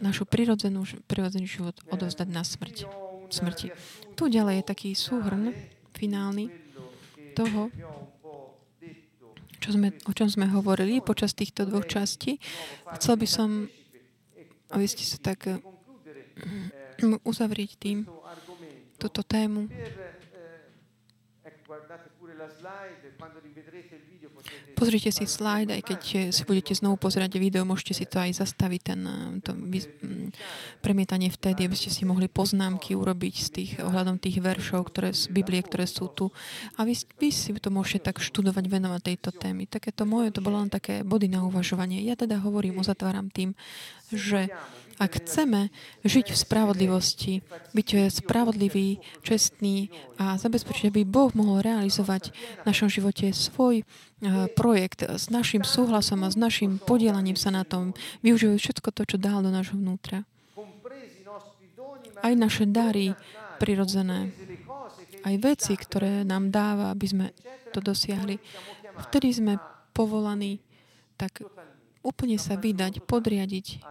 našu 0.00 0.24
prirodzenú, 0.24 0.88
prirodzený 1.04 1.44
život 1.44 1.76
odovzdať 1.92 2.28
na 2.32 2.40
smrť. 2.40 2.88
smrti. 3.28 3.68
Tu 4.16 4.32
ďalej 4.32 4.64
je 4.64 4.64
taký 4.64 4.90
súhrn 4.96 5.52
finálny 5.92 6.48
toho, 7.36 7.68
čo 9.60 9.76
sme, 9.76 9.92
o 10.08 10.12
čom 10.16 10.32
sme 10.32 10.48
hovorili 10.48 11.04
počas 11.04 11.36
týchto 11.36 11.68
dvoch 11.68 11.84
častí. 11.84 12.40
Chcel 12.96 13.20
by 13.20 13.28
som, 13.28 13.68
aby 14.72 14.86
ste 14.88 15.04
sa 15.04 15.20
tak 15.20 15.60
mm, 17.04 17.20
uzavrieť 17.28 17.76
tým 17.76 18.08
túto 18.96 19.20
tému. 19.20 19.68
Pozrite 24.78 25.10
si 25.10 25.24
slajd, 25.26 25.68
aj 25.74 25.82
keď 25.82 26.00
si 26.30 26.42
budete 26.46 26.72
znovu 26.78 26.94
pozerať 26.94 27.34
video, 27.36 27.66
môžete 27.66 27.98
si 27.98 28.04
to 28.06 28.22
aj 28.22 28.38
zastaviť, 28.38 28.80
ten, 28.94 29.00
to 29.42 29.50
mm, 29.52 30.30
premietanie 30.78 31.28
vtedy, 31.34 31.66
aby 31.66 31.74
ste 31.74 31.90
si 31.90 32.06
mohli 32.06 32.30
poznámky 32.30 32.94
urobiť 32.94 33.34
z 33.34 33.48
tých, 33.50 33.70
ohľadom 33.82 34.22
tých 34.22 34.38
veršov, 34.38 34.94
ktoré 34.94 35.10
z 35.10 35.26
Biblie, 35.34 35.58
ktoré 35.60 35.90
sú 35.90 36.06
tu. 36.14 36.30
A 36.78 36.86
vy, 36.86 36.94
vy 36.94 37.28
si 37.34 37.50
to 37.58 37.74
môžete 37.74 38.06
tak 38.06 38.22
študovať, 38.22 38.64
venovať 38.70 39.00
tejto 39.02 39.30
témy. 39.34 39.66
Takéto 39.66 40.06
moje, 40.06 40.30
to 40.30 40.38
bolo 40.38 40.62
len 40.62 40.70
také 40.70 41.02
body 41.02 41.26
na 41.26 41.42
uvažovanie. 41.42 42.06
Ja 42.06 42.14
teda 42.14 42.38
hovorím, 42.38 42.78
uzatváram 42.78 43.34
tým, 43.34 43.58
že 44.14 44.48
ak 44.98 45.22
chceme 45.22 45.70
žiť 46.02 46.34
v 46.34 46.36
spravodlivosti, 46.36 47.34
byť 47.72 47.88
spravodlivý, 48.10 48.98
čestný 49.22 49.94
a 50.18 50.34
zabezpečiť, 50.34 50.90
aby 50.90 51.06
Boh 51.06 51.30
mohol 51.38 51.62
realizovať 51.62 52.34
v 52.34 52.64
našom 52.66 52.90
živote 52.90 53.30
svoj 53.30 53.82
eh, 53.82 53.86
projekt 54.52 55.06
s 55.06 55.30
našim 55.30 55.62
súhlasom 55.62 56.26
a 56.26 56.30
s 56.30 56.36
našim 56.36 56.82
podielaním 56.82 57.38
sa 57.38 57.54
na 57.54 57.62
tom, 57.62 57.94
využívať 58.26 58.58
všetko 58.58 58.88
to, 58.90 59.02
čo 59.14 59.16
dal 59.16 59.40
do 59.40 59.54
nášho 59.54 59.78
vnútra. 59.78 60.26
Aj 62.18 62.34
naše 62.34 62.66
dary 62.66 63.14
prirodzené, 63.62 64.34
aj 65.22 65.34
veci, 65.38 65.78
ktoré 65.78 66.26
nám 66.26 66.50
dáva, 66.50 66.90
aby 66.90 67.06
sme 67.06 67.26
to 67.70 67.78
dosiahli. 67.78 68.42
Vtedy 69.06 69.30
sme 69.30 69.54
povolaní 69.94 70.58
tak 71.18 71.42
úplne 72.06 72.38
sa 72.38 72.54
vydať, 72.54 73.02
podriadiť 73.02 73.82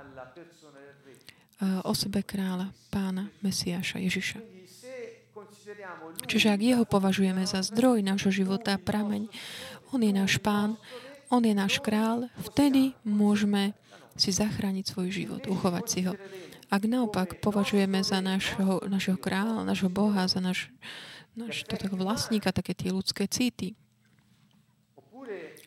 Eh, 1.57 1.81
osobe 1.89 2.21
kráľa, 2.21 2.69
pána, 2.93 3.33
Mesiáša, 3.41 3.97
Ježiša. 3.97 4.37
Čiže 6.29 6.53
ak 6.53 6.61
jeho 6.61 6.85
považujeme 6.85 7.49
za 7.49 7.65
zdroj 7.65 8.05
nášho 8.05 8.29
života, 8.29 8.77
prameň, 8.77 9.25
on 9.89 10.05
je 10.05 10.13
náš 10.13 10.37
pán, 10.37 10.77
on 11.33 11.41
je 11.41 11.57
náš 11.57 11.81
král, 11.81 12.29
vtedy 12.45 12.93
môžeme 13.01 13.73
si 14.13 14.29
zachrániť 14.29 14.85
svoj 14.85 15.09
život, 15.09 15.41
uchovať 15.49 15.85
si 15.89 16.05
ho. 16.05 16.13
Ak 16.69 16.85
naopak 16.85 17.41
považujeme 17.41 18.05
za 18.05 18.21
našho, 18.21 18.85
našho 18.85 19.17
kráľa, 19.17 19.65
našho 19.65 19.89
Boha, 19.89 20.29
za 20.29 20.37
náš, 20.37 20.69
náš 21.33 21.65
vlastníka, 21.89 22.53
také 22.53 22.77
tie 22.77 22.93
ľudské 22.93 23.25
cíty, 23.25 23.73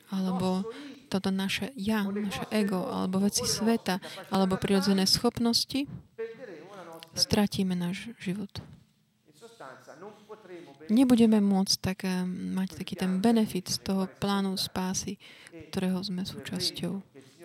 alebo 0.07 0.63
toto 1.11 1.35
naše 1.35 1.75
ja, 1.75 2.07
naše 2.07 2.47
ego, 2.55 2.87
alebo 2.87 3.19
veci 3.19 3.43
sveta, 3.43 3.99
alebo 4.31 4.55
prirodzené 4.55 5.05
schopnosti, 5.11 5.91
stratíme 7.19 7.75
náš 7.75 8.15
život. 8.23 8.63
Nebudeme 10.91 11.39
môcť 11.39 11.77
tak, 11.79 12.03
eh, 12.03 12.27
mať 12.27 12.83
taký 12.83 12.99
ten 12.99 13.23
benefit 13.23 13.71
z 13.71 13.79
toho 13.79 14.11
plánu 14.19 14.59
spásy, 14.59 15.23
ktorého 15.71 16.03
sme 16.03 16.27
súčasťou 16.27 16.95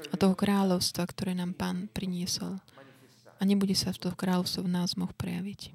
a 0.10 0.14
toho 0.18 0.34
kráľovstva, 0.34 1.06
ktoré 1.06 1.38
nám 1.38 1.54
Pán 1.54 1.90
priniesol. 1.94 2.58
A 3.38 3.42
nebude 3.46 3.78
sa 3.78 3.94
v 3.94 4.02
toho 4.02 4.16
kráľovstvo 4.18 4.66
v 4.66 4.74
nás 4.74 4.98
moh 4.98 5.14
prejaviť. 5.14 5.74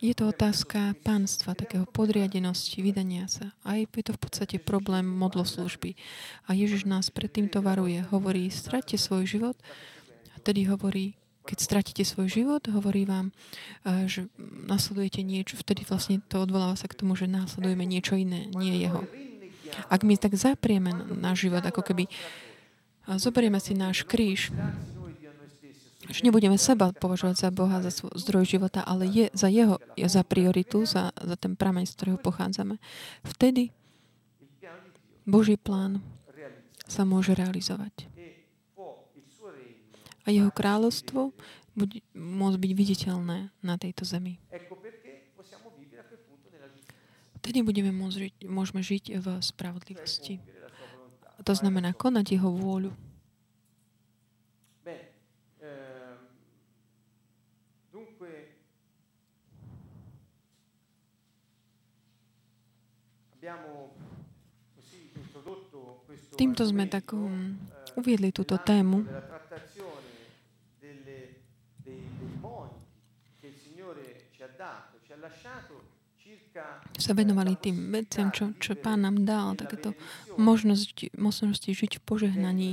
Je 0.00 0.16
to 0.16 0.32
otázka 0.32 0.96
pánstva, 1.04 1.52
takého 1.52 1.84
podriadenosti, 1.84 2.80
vydania 2.80 3.28
sa. 3.28 3.52
A 3.68 3.76
je 3.76 3.84
to 4.00 4.16
v 4.16 4.20
podstate 4.24 4.56
problém 4.56 5.04
modloslužby. 5.04 5.92
A 6.48 6.56
Ježiš 6.56 6.88
nás 6.88 7.12
pred 7.12 7.28
týmto 7.28 7.60
varuje. 7.60 8.00
Hovorí, 8.08 8.48
stratte 8.48 8.96
svoj 8.96 9.28
život. 9.28 9.60
A 10.32 10.40
tedy 10.40 10.64
hovorí, 10.64 11.20
keď 11.44 11.58
stratíte 11.60 12.04
svoj 12.08 12.32
život, 12.32 12.64
hovorí 12.72 13.04
vám, 13.04 13.28
že 14.08 14.32
nasledujete 14.64 15.20
niečo, 15.20 15.60
vtedy 15.60 15.84
vlastne 15.84 16.24
to 16.32 16.48
odvoláva 16.48 16.80
sa 16.80 16.88
k 16.88 16.96
tomu, 16.96 17.12
že 17.12 17.28
následujeme 17.28 17.84
niečo 17.84 18.16
iné, 18.16 18.48
nie 18.56 18.80
jeho. 18.80 19.04
Ak 19.92 20.00
my 20.00 20.16
tak 20.16 20.32
zaprieme 20.32 20.96
náš 21.12 21.44
život, 21.44 21.60
ako 21.60 21.84
keby 21.84 22.08
zoberieme 23.20 23.60
si 23.60 23.76
náš 23.76 24.08
kríž, 24.08 24.48
že 26.10 26.26
nebudeme 26.26 26.58
seba 26.58 26.90
považovať 26.90 27.36
za 27.38 27.48
Boha, 27.54 27.78
za 27.80 27.94
svoj 27.94 28.12
zdroj 28.18 28.44
života, 28.44 28.82
ale 28.82 29.06
je 29.06 29.26
za 29.30 29.46
jeho, 29.46 29.78
je 29.94 30.06
za 30.10 30.26
prioritu, 30.26 30.82
za, 30.82 31.14
za 31.14 31.36
ten 31.38 31.54
prameň, 31.54 31.86
z 31.86 31.94
ktorého 31.94 32.18
pochádzame. 32.18 32.82
Vtedy 33.22 33.70
Boží 35.22 35.54
plán 35.54 36.02
sa 36.90 37.06
môže 37.06 37.38
realizovať. 37.38 38.10
A 40.26 40.34
jeho 40.34 40.50
kráľovstvo 40.50 41.32
bude 41.72 42.02
môcť 42.12 42.58
byť 42.58 42.72
viditeľné 42.74 43.38
na 43.62 43.74
tejto 43.78 44.02
zemi. 44.02 44.42
Vtedy 47.40 47.64
budeme 47.64 47.88
môcť 47.94 48.44
môžeme 48.44 48.84
žiť 48.84 49.16
v 49.16 49.26
spravodlivosti. 49.40 50.42
To 51.40 51.52
znamená 51.56 51.96
konať 51.96 52.36
jeho 52.36 52.52
vôľu. 52.52 52.92
Týmto 66.36 66.62
sme 66.68 66.84
tak 66.88 67.12
um, 67.16 67.56
uviedli 67.96 68.32
túto 68.32 68.60
tému. 68.60 69.04
sa 77.00 77.12
venovali 77.16 77.56
tým 77.56 77.90
veciam, 77.90 78.28
čo, 78.30 78.52
čo 78.60 78.76
Pán 78.76 79.02
nám 79.02 79.24
dal, 79.24 79.56
takéto 79.56 79.96
možnosť, 80.36 81.16
možnosti 81.16 81.70
žiť 81.72 81.98
v 81.98 82.02
požehnaní, 82.04 82.70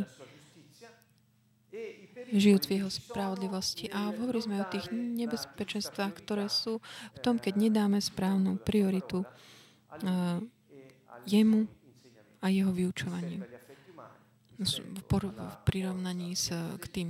žijúc 2.34 2.68
v 2.68 2.82
jeho 2.82 2.90
spravodlivosti. 2.92 3.88
A 3.94 4.12
hovorili 4.12 4.44
sme 4.44 4.62
o 4.62 4.68
tých 4.68 4.92
nebezpečenstvách, 4.92 6.14
ktoré 6.22 6.52
sú 6.52 6.84
v 7.16 7.20
tom, 7.24 7.40
keď 7.40 7.54
nedáme 7.56 8.04
správnu 8.04 8.60
prioritu 8.60 9.24
jemu 11.28 11.68
a 12.42 12.48
jeho 12.48 12.72
vyučovaniu 12.72 13.44
v 14.58 15.58
prirovnaní 15.70 16.34
s, 16.34 16.50
k 16.82 16.86
tým 16.90 17.10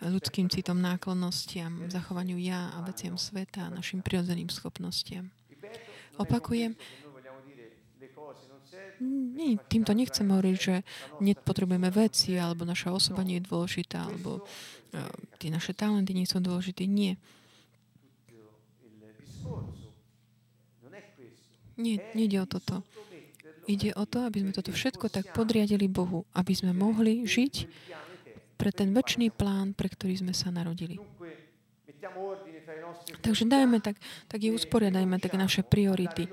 ľudským 0.00 0.48
citom 0.48 0.80
náklonnostiam, 0.80 1.92
zachovaniu 1.92 2.40
ja 2.40 2.72
a 2.72 2.80
veciam 2.88 3.20
sveta 3.20 3.68
a 3.68 3.74
našim 3.74 4.00
prirodzeným 4.00 4.48
schopnostiam. 4.48 5.28
Opakujem, 6.16 6.72
nie, 9.36 9.60
týmto 9.68 9.92
nechcem 9.92 10.24
hovoriť, 10.24 10.56
že 10.56 10.80
nepotrebujeme 11.20 11.92
veci, 11.92 12.40
alebo 12.40 12.64
naša 12.64 12.96
osoba 12.96 13.20
nie 13.20 13.44
je 13.44 13.48
dôležitá, 13.52 14.08
alebo 14.08 14.40
uh, 14.40 14.46
tie 15.36 15.52
naše 15.52 15.76
talenty 15.76 16.16
nie 16.16 16.24
sú 16.24 16.40
dôležité. 16.40 16.88
Nie. 16.88 17.20
Nie, 21.76 22.00
nejde 22.16 22.40
o 22.40 22.48
toto. 22.48 22.80
Ide 23.66 23.90
o 23.98 24.04
to, 24.06 24.22
aby 24.22 24.46
sme 24.46 24.52
toto 24.54 24.70
všetko 24.70 25.10
tak 25.10 25.34
podriadili 25.34 25.90
Bohu, 25.90 26.22
aby 26.38 26.54
sme 26.54 26.70
mohli 26.70 27.26
žiť 27.26 27.54
pre 28.54 28.70
ten 28.70 28.94
väčší 28.94 29.34
plán, 29.34 29.74
pre 29.74 29.90
ktorý 29.90 30.22
sme 30.22 30.32
sa 30.32 30.54
narodili. 30.54 31.02
Takže 33.20 33.44
dajme 33.44 33.82
tak, 33.82 33.98
tak 34.30 34.38
i 34.38 34.54
usporiadajme 34.54 35.18
tak 35.18 35.34
naše 35.34 35.66
priority. 35.66 36.30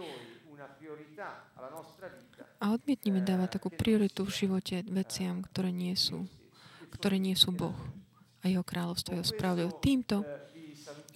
A 2.63 2.71
odmietnime 2.71 3.19
dávať 3.19 3.59
takú 3.59 3.67
prioritu 3.73 4.23
v 4.23 4.31
živote 4.31 4.85
veciam, 4.87 5.43
ktoré 5.43 5.73
nie 5.73 5.97
sú, 5.99 6.29
ktoré 6.95 7.19
nie 7.19 7.35
sú 7.35 7.51
Boh 7.51 7.75
a 8.39 8.47
jeho 8.47 8.63
kráľovstvo, 8.63 9.19
jeho 9.19 9.27
spravodlivosť. 9.27 9.77
Týmto 9.83 10.23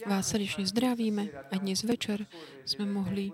vás 0.03 0.27
srdečne 0.27 0.67
zdravíme 0.67 1.31
a 1.51 1.55
dnes 1.55 1.87
večer 1.87 2.27
sme 2.67 2.87
mohli 2.87 3.31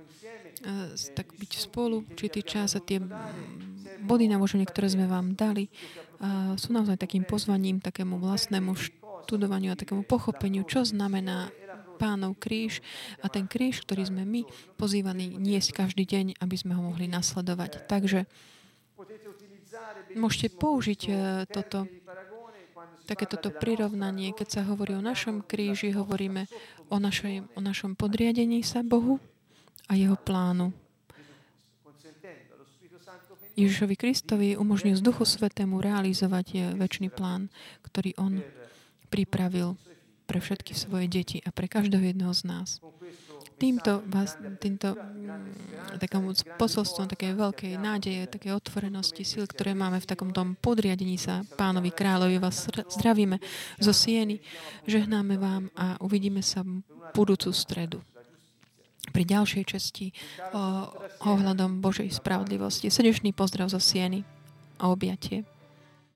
tak 1.17 1.33
byť 1.35 1.51
spolu, 1.59 2.05
určitý 2.07 2.45
čas 2.45 2.77
a 2.77 2.81
tie 2.83 3.01
body 4.03 4.27
navoženia, 4.27 4.67
ktoré 4.67 4.91
sme 4.91 5.07
vám 5.07 5.35
dali, 5.35 5.67
uh, 5.67 6.55
sú 6.59 6.75
naozaj 6.75 6.99
takým 6.99 7.23
pozvaním 7.23 7.79
takému 7.79 8.19
vlastnému 8.19 8.75
študovaniu 8.75 9.73
a 9.73 9.79
takému 9.79 10.03
pochopeniu, 10.03 10.67
čo 10.67 10.83
znamená 10.83 11.51
pánov 11.95 12.35
kríž 12.35 12.83
a 13.23 13.31
ten 13.31 13.47
kríž, 13.47 13.85
ktorý 13.85 14.03
sme 14.09 14.27
my 14.27 14.41
pozývaní 14.75 15.39
niesť 15.39 15.71
každý 15.71 16.03
deň, 16.03 16.25
aby 16.41 16.55
sme 16.59 16.75
ho 16.75 16.83
mohli 16.83 17.07
nasledovať. 17.07 17.87
Takže 17.87 18.27
môžete 20.17 20.51
použiť 20.57 21.01
e, 21.07 21.11
toto 21.49 21.87
také 23.03 23.27
toto 23.27 23.51
prirovnanie, 23.51 24.31
keď 24.31 24.47
sa 24.47 24.61
hovorí 24.63 24.95
o 24.95 25.03
našom 25.03 25.43
kríži, 25.43 25.91
hovoríme 25.91 26.47
o, 26.87 26.97
našej, 27.03 27.43
o 27.55 27.59
našom 27.59 27.99
podriadení 27.99 28.63
sa 28.63 28.79
Bohu 28.79 29.19
a 29.89 29.93
jeho 29.95 30.15
plánu. 30.15 30.71
Ježišovi 33.53 33.95
Kristovi 33.95 34.49
umožňuje 34.57 34.97
z 34.97 35.05
Duchu 35.05 35.29
Svetému 35.29 35.77
realizovať 35.77 36.73
väčší 36.73 37.13
plán, 37.13 37.53
ktorý 37.85 38.17
on 38.17 38.41
pripravil 39.13 39.77
pre 40.25 40.41
všetky 40.41 40.73
svoje 40.73 41.05
deti 41.05 41.37
a 41.45 41.53
pre 41.53 41.69
každého 41.69 42.01
jedného 42.01 42.33
z 42.33 42.43
nás. 42.49 42.81
Týmto, 43.53 44.01
vás, 44.09 44.33
týmto 44.57 44.97
mm, 44.97 46.01
takým 46.01 46.33
posolstvom 46.57 47.05
také 47.05 47.37
veľkej 47.37 47.77
nádeje, 47.77 48.25
také 48.25 48.49
otvorenosti 48.49 49.21
síl, 49.21 49.45
ktoré 49.45 49.77
máme 49.77 50.01
v 50.01 50.09
takom 50.09 50.33
tom 50.33 50.57
podriadení 50.57 51.21
sa 51.21 51.45
pánovi 51.53 51.93
kráľovi, 51.93 52.41
vás 52.41 52.65
zdravíme 52.97 53.37
zo 53.77 53.93
Sieny, 53.93 54.41
žehnáme 54.89 55.37
vám 55.37 55.69
a 55.77 56.01
uvidíme 56.01 56.41
sa 56.41 56.65
v 56.65 56.81
budúcu 57.13 57.53
stredu 57.53 58.01
pri 59.11 59.23
ďalšej 59.27 59.63
časti 59.67 60.15
o, 60.53 60.87
ohľadom 61.27 61.83
Božej 61.83 62.13
spravodlivosti. 62.13 62.87
Srdečný 62.87 63.35
pozdrav 63.35 63.67
zo 63.67 63.81
Sieny 63.81 64.23
a 64.79 64.87
objatie. 64.89 65.43